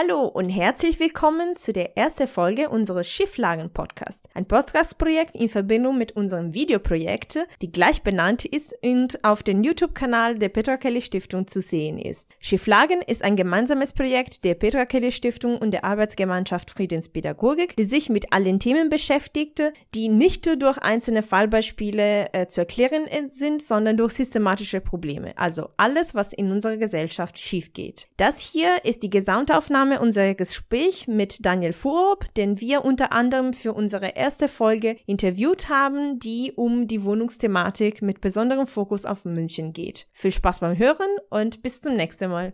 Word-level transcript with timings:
Hallo 0.00 0.24
und 0.24 0.48
herzlich 0.48 0.98
willkommen 0.98 1.56
zu 1.56 1.74
der 1.74 1.98
ersten 1.98 2.26
Folge 2.26 2.70
unseres 2.70 3.06
Schifflagen-Podcasts. 3.10 4.30
Ein 4.32 4.46
Podcast-Projekt 4.46 5.34
in 5.34 5.50
Verbindung 5.50 5.98
mit 5.98 6.12
unserem 6.12 6.54
Videoprojekt, 6.54 7.40
die 7.60 7.70
gleich 7.70 8.02
benannt 8.02 8.46
ist 8.46 8.74
und 8.82 9.22
auf 9.24 9.42
dem 9.42 9.62
YouTube-Kanal 9.62 10.36
der 10.36 10.48
Petra 10.48 10.78
Kelly 10.78 11.02
Stiftung 11.02 11.48
zu 11.48 11.60
sehen 11.60 11.98
ist. 11.98 12.34
Schifflagen 12.38 13.02
ist 13.02 13.22
ein 13.22 13.36
gemeinsames 13.36 13.92
Projekt 13.92 14.44
der 14.44 14.54
Petra 14.54 14.86
Kelly 14.86 15.12
Stiftung 15.12 15.58
und 15.58 15.72
der 15.72 15.84
Arbeitsgemeinschaft 15.84 16.70
Friedenspädagogik, 16.70 17.76
die 17.76 17.84
sich 17.84 18.08
mit 18.08 18.32
allen 18.32 18.58
Themen 18.58 18.88
beschäftigte, 18.88 19.74
die 19.94 20.08
nicht 20.08 20.46
nur 20.46 20.56
durch 20.56 20.78
einzelne 20.78 21.22
Fallbeispiele 21.22 22.32
äh, 22.32 22.46
zu 22.46 22.62
erklären 22.62 23.06
sind, 23.28 23.60
sondern 23.62 23.98
durch 23.98 24.14
systematische 24.14 24.80
Probleme. 24.80 25.36
Also 25.36 25.68
alles, 25.76 26.14
was 26.14 26.32
in 26.32 26.50
unserer 26.50 26.78
Gesellschaft 26.78 27.38
schief 27.38 27.74
geht. 27.74 28.08
Das 28.16 28.38
hier 28.38 28.82
ist 28.86 29.02
die 29.02 29.10
Gesamtaufnahme 29.10 29.89
Aufnahme 29.90 30.06
unser 30.06 30.34
Gespräch 30.34 31.08
mit 31.08 31.44
Daniel 31.44 31.72
Furup, 31.72 32.32
den 32.34 32.60
wir 32.60 32.84
unter 32.84 33.10
anderem 33.12 33.52
für 33.52 33.72
unsere 33.72 34.10
erste 34.10 34.46
Folge 34.46 34.96
interviewt 35.06 35.68
haben, 35.68 36.20
die 36.20 36.52
um 36.54 36.86
die 36.86 37.04
Wohnungsthematik 37.04 38.00
mit 38.00 38.20
besonderem 38.20 38.68
Fokus 38.68 39.04
auf 39.04 39.24
München 39.24 39.72
geht. 39.72 40.06
Viel 40.12 40.30
Spaß 40.30 40.60
beim 40.60 40.78
Hören 40.78 41.10
und 41.28 41.62
bis 41.62 41.82
zum 41.82 41.94
nächsten 41.94 42.30
Mal. 42.30 42.52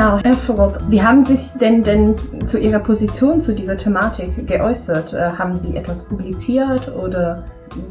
Genau, 0.00 0.18
Herr 0.22 0.32
Vorup, 0.32 0.78
wie 0.88 1.02
haben 1.02 1.26
Sie 1.26 1.36
sich 1.36 1.58
denn, 1.60 1.84
denn 1.84 2.14
zu 2.46 2.58
Ihrer 2.58 2.78
Position 2.78 3.38
zu 3.38 3.54
dieser 3.54 3.76
Thematik 3.76 4.46
geäußert? 4.46 5.12
Äh, 5.12 5.32
haben 5.32 5.58
Sie 5.58 5.76
etwas 5.76 6.08
publiziert 6.08 6.88
oder 6.88 7.44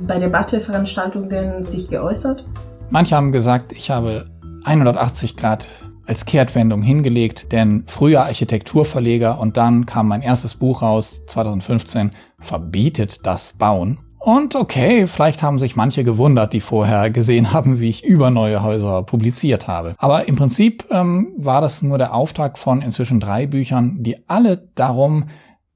bei 0.07 0.17
Debatteveranstaltungen 0.17 1.63
sich 1.63 1.87
geäußert? 1.87 2.47
Manche 2.89 3.15
haben 3.15 3.31
gesagt, 3.31 3.73
ich 3.73 3.91
habe 3.91 4.25
180 4.65 5.37
Grad 5.37 5.69
als 6.07 6.25
Kehrtwendung 6.25 6.81
hingelegt, 6.81 7.51
denn 7.51 7.83
früher 7.85 8.21
Architekturverleger 8.21 9.39
und 9.39 9.55
dann 9.57 9.85
kam 9.85 10.07
mein 10.07 10.23
erstes 10.23 10.55
Buch 10.55 10.81
raus, 10.81 11.27
2015, 11.27 12.09
verbietet 12.39 13.19
das 13.27 13.53
Bauen. 13.53 13.99
Und 14.19 14.55
okay, 14.55 15.07
vielleicht 15.07 15.41
haben 15.41 15.59
sich 15.59 15.77
manche 15.77 16.03
gewundert, 16.03 16.51
die 16.51 16.59
vorher 16.59 17.09
gesehen 17.09 17.53
haben, 17.53 17.79
wie 17.79 17.89
ich 17.89 18.03
über 18.03 18.29
neue 18.29 18.61
Häuser 18.61 19.03
publiziert 19.03 19.67
habe. 19.67 19.93
Aber 19.97 20.27
im 20.27 20.35
Prinzip 20.35 20.85
ähm, 20.91 21.33
war 21.37 21.61
das 21.61 21.81
nur 21.81 21.97
der 21.97 22.13
Auftrag 22.13 22.57
von 22.57 22.81
inzwischen 22.81 23.21
drei 23.21 23.47
Büchern, 23.47 24.03
die 24.03 24.17
alle 24.27 24.69
darum 24.75 25.25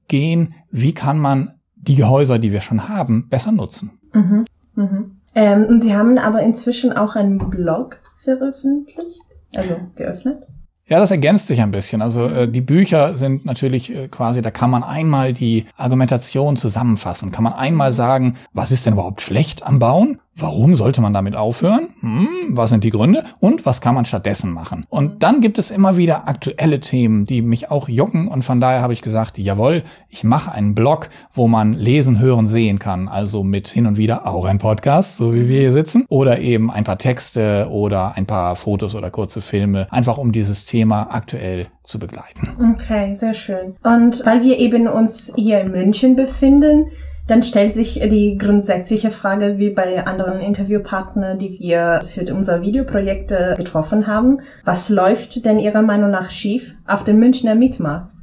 gehen, 0.08 0.54
wie 0.70 0.92
kann 0.92 1.18
man 1.18 1.54
die 1.74 2.04
Häuser, 2.04 2.38
die 2.38 2.52
wir 2.52 2.60
schon 2.60 2.88
haben, 2.88 3.28
besser 3.28 3.52
nutzen. 3.52 3.98
Mhm. 4.12 4.44
Mhm. 4.74 5.20
Ähm, 5.34 5.64
und 5.64 5.82
Sie 5.82 5.96
haben 5.96 6.18
aber 6.18 6.42
inzwischen 6.42 6.92
auch 6.92 7.16
einen 7.16 7.50
Blog 7.50 7.98
veröffentlicht, 8.18 9.22
also 9.56 9.76
geöffnet? 9.96 10.46
Ja, 10.86 10.98
das 10.98 11.10
ergänzt 11.10 11.46
sich 11.46 11.62
ein 11.62 11.70
bisschen. 11.70 12.02
Also 12.02 12.26
äh, 12.26 12.46
die 12.46 12.60
Bücher 12.60 13.16
sind 13.16 13.46
natürlich 13.46 13.94
äh, 13.94 14.08
quasi, 14.08 14.42
da 14.42 14.50
kann 14.50 14.70
man 14.70 14.84
einmal 14.84 15.32
die 15.32 15.64
Argumentation 15.76 16.56
zusammenfassen, 16.56 17.32
kann 17.32 17.44
man 17.44 17.54
einmal 17.54 17.92
sagen, 17.92 18.36
was 18.52 18.70
ist 18.70 18.84
denn 18.84 18.92
überhaupt 18.92 19.22
schlecht 19.22 19.62
am 19.62 19.78
Bauen 19.78 20.18
Warum 20.36 20.74
sollte 20.74 21.00
man 21.00 21.14
damit 21.14 21.36
aufhören? 21.36 21.90
Hm, 22.00 22.28
was 22.50 22.70
sind 22.70 22.82
die 22.82 22.90
Gründe? 22.90 23.22
Und 23.38 23.66
was 23.66 23.80
kann 23.80 23.94
man 23.94 24.04
stattdessen 24.04 24.50
machen? 24.50 24.84
Und 24.88 25.22
dann 25.22 25.40
gibt 25.40 25.58
es 25.58 25.70
immer 25.70 25.96
wieder 25.96 26.26
aktuelle 26.26 26.80
Themen, 26.80 27.24
die 27.24 27.40
mich 27.40 27.70
auch 27.70 27.88
jucken. 27.88 28.26
Und 28.26 28.44
von 28.44 28.60
daher 28.60 28.80
habe 28.80 28.92
ich 28.92 29.00
gesagt, 29.00 29.38
jawohl, 29.38 29.84
ich 30.08 30.24
mache 30.24 30.50
einen 30.50 30.74
Blog, 30.74 31.08
wo 31.32 31.46
man 31.46 31.74
lesen, 31.74 32.18
hören, 32.18 32.48
sehen 32.48 32.80
kann. 32.80 33.06
Also 33.06 33.44
mit 33.44 33.68
hin 33.68 33.86
und 33.86 33.96
wieder 33.96 34.26
auch 34.26 34.44
ein 34.44 34.58
Podcast, 34.58 35.18
so 35.18 35.32
wie 35.34 35.48
wir 35.48 35.60
hier 35.60 35.72
sitzen. 35.72 36.04
Oder 36.08 36.40
eben 36.40 36.68
ein 36.68 36.82
paar 36.82 36.98
Texte 36.98 37.68
oder 37.70 38.16
ein 38.16 38.26
paar 38.26 38.56
Fotos 38.56 38.96
oder 38.96 39.10
kurze 39.10 39.40
Filme. 39.40 39.86
Einfach 39.90 40.18
um 40.18 40.32
dieses 40.32 40.66
Thema 40.66 41.14
aktuell 41.14 41.68
zu 41.84 42.00
begleiten. 42.00 42.48
Okay, 42.74 43.14
sehr 43.14 43.34
schön. 43.34 43.76
Und 43.84 44.26
weil 44.26 44.42
wir 44.42 44.58
eben 44.58 44.88
uns 44.88 45.32
hier 45.36 45.60
in 45.60 45.70
München 45.70 46.16
befinden, 46.16 46.86
dann 47.26 47.42
stellt 47.42 47.74
sich 47.74 48.00
die 48.10 48.36
grundsätzliche 48.38 49.10
Frage, 49.10 49.58
wie 49.58 49.70
bei 49.70 50.06
anderen 50.06 50.40
Interviewpartnern, 50.40 51.38
die 51.38 51.58
wir 51.58 52.02
für 52.04 52.22
unser 52.34 52.62
Videoprojekt 52.62 53.34
getroffen 53.56 54.06
haben. 54.06 54.40
Was 54.64 54.88
läuft 54.88 55.44
denn 55.44 55.58
Ihrer 55.58 55.82
Meinung 55.82 56.10
nach 56.10 56.30
schief 56.30 56.74
auf 56.86 57.04
dem 57.04 57.18
Münchner 57.18 57.54
Mietmarkt? 57.54 58.14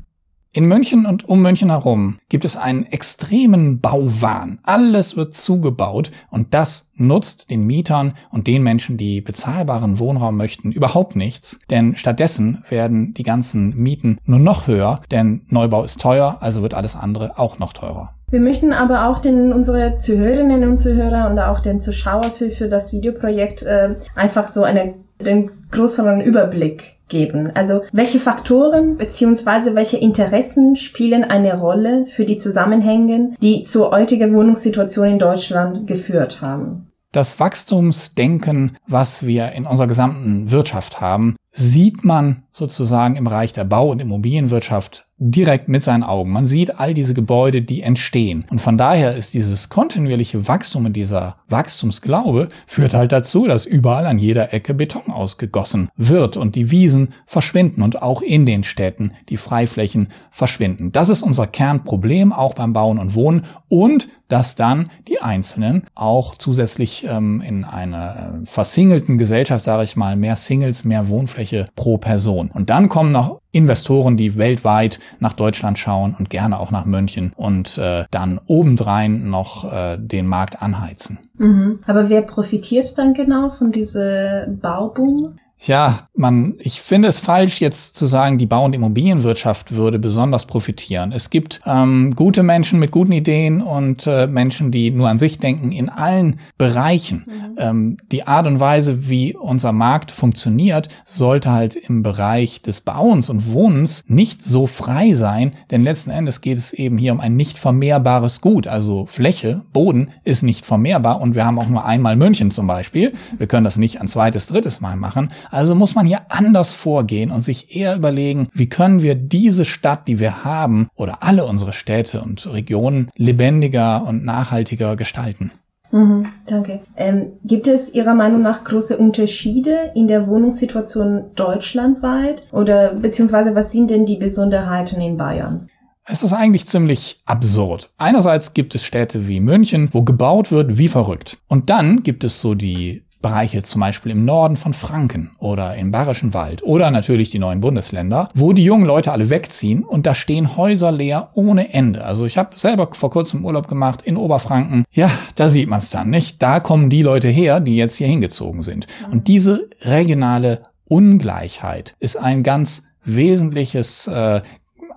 In 0.53 0.65
München 0.65 1.05
und 1.05 1.29
um 1.29 1.41
München 1.41 1.69
herum 1.69 2.17
gibt 2.27 2.43
es 2.43 2.57
einen 2.57 2.85
extremen 2.85 3.79
Bauwahn. 3.79 4.59
Alles 4.63 5.15
wird 5.15 5.33
zugebaut 5.33 6.11
und 6.29 6.53
das 6.53 6.91
nutzt 6.95 7.49
den 7.49 7.65
Mietern 7.65 8.15
und 8.31 8.47
den 8.47 8.61
Menschen, 8.61 8.97
die 8.97 9.21
bezahlbaren 9.21 9.97
Wohnraum 9.97 10.35
möchten, 10.35 10.73
überhaupt 10.73 11.15
nichts. 11.15 11.61
Denn 11.69 11.95
stattdessen 11.95 12.65
werden 12.67 13.13
die 13.13 13.23
ganzen 13.23 13.77
Mieten 13.77 14.17
nur 14.25 14.39
noch 14.39 14.67
höher, 14.67 14.99
denn 15.09 15.43
Neubau 15.47 15.85
ist 15.85 16.01
teuer, 16.01 16.39
also 16.41 16.61
wird 16.61 16.73
alles 16.73 16.97
andere 16.97 17.39
auch 17.39 17.57
noch 17.57 17.71
teurer. 17.71 18.13
Wir 18.31 18.39
möchten 18.39 18.71
aber 18.71 19.09
auch 19.09 19.19
den, 19.19 19.51
unsere 19.51 19.97
Zuhörerinnen 19.97 20.63
und 20.63 20.77
Zuhörer 20.77 21.29
und 21.29 21.37
auch 21.37 21.59
den 21.59 21.81
Zuschauer 21.81 22.23
für, 22.23 22.49
für 22.49 22.69
das 22.69 22.93
Videoprojekt 22.93 23.63
äh, 23.63 23.95
einfach 24.15 24.49
so 24.49 24.63
eine, 24.63 24.93
den 25.19 25.51
größeren 25.69 26.21
Überblick 26.21 26.95
geben. 27.09 27.51
Also 27.53 27.81
welche 27.91 28.19
Faktoren 28.19 28.95
beziehungsweise 28.95 29.75
welche 29.75 29.97
Interessen 29.97 30.77
spielen 30.77 31.25
eine 31.25 31.59
Rolle 31.59 32.05
für 32.05 32.23
die 32.23 32.37
Zusammenhänge, 32.37 33.33
die 33.41 33.63
zur 33.63 33.91
heutigen 33.91 34.33
Wohnungssituation 34.33 35.07
in 35.07 35.19
Deutschland 35.19 35.85
geführt 35.85 36.41
haben? 36.41 36.87
Das 37.11 37.41
Wachstumsdenken, 37.41 38.77
was 38.87 39.25
wir 39.25 39.51
in 39.51 39.65
unserer 39.65 39.87
gesamten 39.87 40.49
Wirtschaft 40.51 41.01
haben, 41.01 41.35
sieht 41.51 42.03
man 42.05 42.43
sozusagen 42.51 43.15
im 43.15 43.25
Bereich 43.25 43.53
der 43.53 43.65
Bau- 43.65 43.91
und 43.91 43.99
Immobilienwirtschaft 43.99 45.05
direkt 45.23 45.67
mit 45.67 45.83
seinen 45.83 46.01
Augen. 46.01 46.31
Man 46.31 46.47
sieht 46.47 46.79
all 46.79 46.95
diese 46.95 47.13
Gebäude, 47.13 47.61
die 47.61 47.83
entstehen. 47.83 48.43
Und 48.49 48.59
von 48.59 48.77
daher 48.77 49.15
ist 49.15 49.35
dieses 49.35 49.69
kontinuierliche 49.69 50.47
Wachstum 50.47 50.85
und 50.85 50.93
dieser 50.93 51.37
Wachstumsglaube 51.47 52.49
führt 52.65 52.95
halt 52.95 53.11
dazu, 53.11 53.45
dass 53.45 53.67
überall 53.67 54.07
an 54.07 54.17
jeder 54.17 54.51
Ecke 54.51 54.73
Beton 54.73 55.13
ausgegossen 55.13 55.89
wird 55.95 56.37
und 56.37 56.55
die 56.55 56.71
Wiesen 56.71 57.09
verschwinden 57.27 57.83
und 57.83 58.01
auch 58.01 58.23
in 58.23 58.47
den 58.47 58.63
Städten 58.63 59.13
die 59.29 59.37
Freiflächen 59.37 60.07
verschwinden. 60.31 60.91
Das 60.91 61.09
ist 61.09 61.21
unser 61.21 61.45
Kernproblem, 61.45 62.33
auch 62.33 62.55
beim 62.55 62.73
Bauen 62.73 62.97
und 62.97 63.13
Wohnen 63.13 63.45
und 63.69 64.07
dass 64.27 64.55
dann 64.55 64.89
die 65.07 65.21
Einzelnen 65.21 65.83
auch 65.93 66.35
zusätzlich 66.35 67.05
ähm, 67.07 67.41
in 67.41 67.65
einer 67.65 68.41
äh, 68.41 68.45
versingelten 68.45 69.17
Gesellschaft, 69.17 69.65
sage 69.65 69.83
ich 69.83 69.97
mal, 69.97 70.15
mehr 70.15 70.37
Singles, 70.37 70.85
mehr 70.85 71.09
Wohnfläche 71.41 71.65
pro 71.75 71.97
Person. 71.97 72.51
Und 72.53 72.69
dann 72.69 72.89
kommen 72.89 73.11
noch 73.11 73.41
Investoren, 73.51 74.15
die 74.15 74.37
weltweit 74.37 74.99
nach 75.19 75.33
Deutschland 75.33 75.77
schauen 75.77 76.15
und 76.17 76.29
gerne 76.29 76.59
auch 76.59 76.71
nach 76.71 76.85
München 76.85 77.33
und 77.35 77.77
äh, 77.77 78.05
dann 78.11 78.39
obendrein 78.47 79.29
noch 79.29 79.71
äh, 79.71 79.97
den 79.97 80.27
Markt 80.27 80.61
anheizen. 80.61 81.19
Mhm. 81.37 81.79
Aber 81.85 82.09
wer 82.09 82.21
profitiert 82.21 82.97
dann 82.97 83.13
genau 83.13 83.49
von 83.49 83.71
dieser 83.71 84.47
Bauboom? 84.47 85.37
Ja, 85.63 86.07
man, 86.15 86.55
ich 86.57 86.81
finde 86.81 87.07
es 87.07 87.19
falsch, 87.19 87.61
jetzt 87.61 87.95
zu 87.95 88.07
sagen, 88.07 88.39
die 88.39 88.47
Bau- 88.47 88.65
und 88.65 88.73
Immobilienwirtschaft 88.73 89.75
würde 89.75 89.99
besonders 89.99 90.45
profitieren. 90.45 91.11
Es 91.11 91.29
gibt 91.29 91.61
ähm, 91.67 92.15
gute 92.15 92.41
Menschen 92.41 92.79
mit 92.79 92.89
guten 92.89 93.11
Ideen 93.11 93.61
und 93.61 94.07
äh, 94.07 94.25
Menschen, 94.25 94.71
die 94.71 94.89
nur 94.89 95.07
an 95.07 95.19
sich 95.19 95.37
denken, 95.37 95.71
in 95.71 95.89
allen 95.89 96.39
Bereichen. 96.57 97.25
Mhm. 97.27 97.55
Ähm, 97.57 97.97
die 98.11 98.25
Art 98.25 98.47
und 98.47 98.59
Weise, 98.59 99.07
wie 99.07 99.35
unser 99.35 99.71
Markt 99.71 100.11
funktioniert, 100.11 100.87
sollte 101.05 101.51
halt 101.51 101.75
im 101.75 102.01
Bereich 102.01 102.63
des 102.63 102.81
Bauens 102.81 103.29
und 103.29 103.53
Wohnens 103.53 104.01
nicht 104.07 104.41
so 104.41 104.65
frei 104.65 105.13
sein, 105.13 105.51
denn 105.69 105.83
letzten 105.83 106.09
Endes 106.09 106.41
geht 106.41 106.57
es 106.57 106.73
eben 106.73 106.97
hier 106.97 107.13
um 107.13 107.19
ein 107.19 107.35
nicht 107.35 107.59
vermehrbares 107.59 108.41
Gut. 108.41 108.65
Also 108.65 109.05
Fläche, 109.05 109.61
Boden 109.73 110.09
ist 110.23 110.41
nicht 110.41 110.65
vermehrbar 110.65 111.21
und 111.21 111.35
wir 111.35 111.45
haben 111.45 111.59
auch 111.59 111.69
nur 111.69 111.85
einmal 111.85 112.15
München 112.15 112.49
zum 112.49 112.65
Beispiel. 112.65 113.13
Wir 113.37 113.45
können 113.45 113.63
das 113.63 113.77
nicht 113.77 114.01
ein 114.01 114.07
zweites, 114.07 114.47
drittes 114.47 114.81
Mal 114.81 114.95
machen. 114.95 115.29
Also 115.51 115.75
muss 115.75 115.95
man 115.95 116.05
hier 116.05 116.21
anders 116.29 116.71
vorgehen 116.71 117.29
und 117.29 117.41
sich 117.41 117.75
eher 117.75 117.95
überlegen, 117.95 118.47
wie 118.53 118.69
können 118.69 119.01
wir 119.01 119.15
diese 119.15 119.65
Stadt, 119.65 120.07
die 120.07 120.19
wir 120.19 120.43
haben, 120.45 120.87
oder 120.95 121.21
alle 121.21 121.45
unsere 121.45 121.73
Städte 121.73 122.21
und 122.21 122.51
Regionen 122.51 123.11
lebendiger 123.17 124.07
und 124.07 124.23
nachhaltiger 124.23 124.95
gestalten. 124.95 125.51
Mhm, 125.91 126.27
danke. 126.47 126.79
Ähm, 126.95 127.33
gibt 127.43 127.67
es 127.67 127.93
Ihrer 127.93 128.15
Meinung 128.15 128.41
nach 128.41 128.63
große 128.63 128.97
Unterschiede 128.97 129.91
in 129.93 130.07
der 130.07 130.25
Wohnungssituation 130.27 131.31
deutschlandweit? 131.35 132.47
Oder 132.53 132.93
beziehungsweise 132.93 133.55
was 133.55 133.73
sind 133.73 133.91
denn 133.91 134.05
die 134.05 134.15
Besonderheiten 134.15 135.01
in 135.01 135.17
Bayern? 135.17 135.67
Es 136.05 136.23
ist 136.23 136.33
eigentlich 136.33 136.65
ziemlich 136.65 137.19
absurd. 137.25 137.91
Einerseits 137.97 138.53
gibt 138.53 138.73
es 138.73 138.83
Städte 138.83 139.27
wie 139.27 139.39
München, 139.39 139.89
wo 139.91 140.01
gebaut 140.01 140.51
wird 140.51 140.77
wie 140.77 140.87
verrückt. 140.87 141.37
Und 141.47 141.69
dann 141.69 142.03
gibt 142.03 142.23
es 142.23 142.41
so 142.41 142.55
die 142.55 143.03
Bereiche 143.21 143.63
zum 143.63 143.81
Beispiel 143.81 144.11
im 144.11 144.25
Norden 144.25 144.57
von 144.57 144.73
Franken 144.73 145.31
oder 145.39 145.75
im 145.75 145.91
Bayerischen 145.91 146.33
Wald 146.33 146.63
oder 146.63 146.91
natürlich 146.91 147.29
die 147.29 147.39
neuen 147.39 147.61
Bundesländer, 147.61 148.29
wo 148.33 148.53
die 148.53 148.63
jungen 148.63 148.85
Leute 148.85 149.11
alle 149.11 149.29
wegziehen 149.29 149.83
und 149.83 150.05
da 150.05 150.15
stehen 150.15 150.57
Häuser 150.57 150.91
leer 150.91 151.29
ohne 151.33 151.73
Ende. 151.73 152.03
Also 152.03 152.25
ich 152.25 152.37
habe 152.37 152.57
selber 152.57 152.89
vor 152.91 153.11
kurzem 153.11 153.45
Urlaub 153.45 153.67
gemacht 153.67 154.01
in 154.01 154.17
Oberfranken. 154.17 154.83
Ja, 154.91 155.09
da 155.35 155.47
sieht 155.47 155.69
man 155.69 155.79
es 155.79 155.89
dann 155.89 156.09
nicht. 156.09 156.41
Da 156.41 156.59
kommen 156.59 156.89
die 156.89 157.03
Leute 157.03 157.27
her, 157.27 157.59
die 157.59 157.75
jetzt 157.75 157.97
hier 157.97 158.07
hingezogen 158.07 158.61
sind. 158.61 158.87
Und 159.11 159.27
diese 159.27 159.69
regionale 159.81 160.63
Ungleichheit 160.85 161.95
ist 161.99 162.17
ein 162.17 162.43
ganz 162.43 162.83
wesentliches 163.03 164.07
äh, 164.07 164.41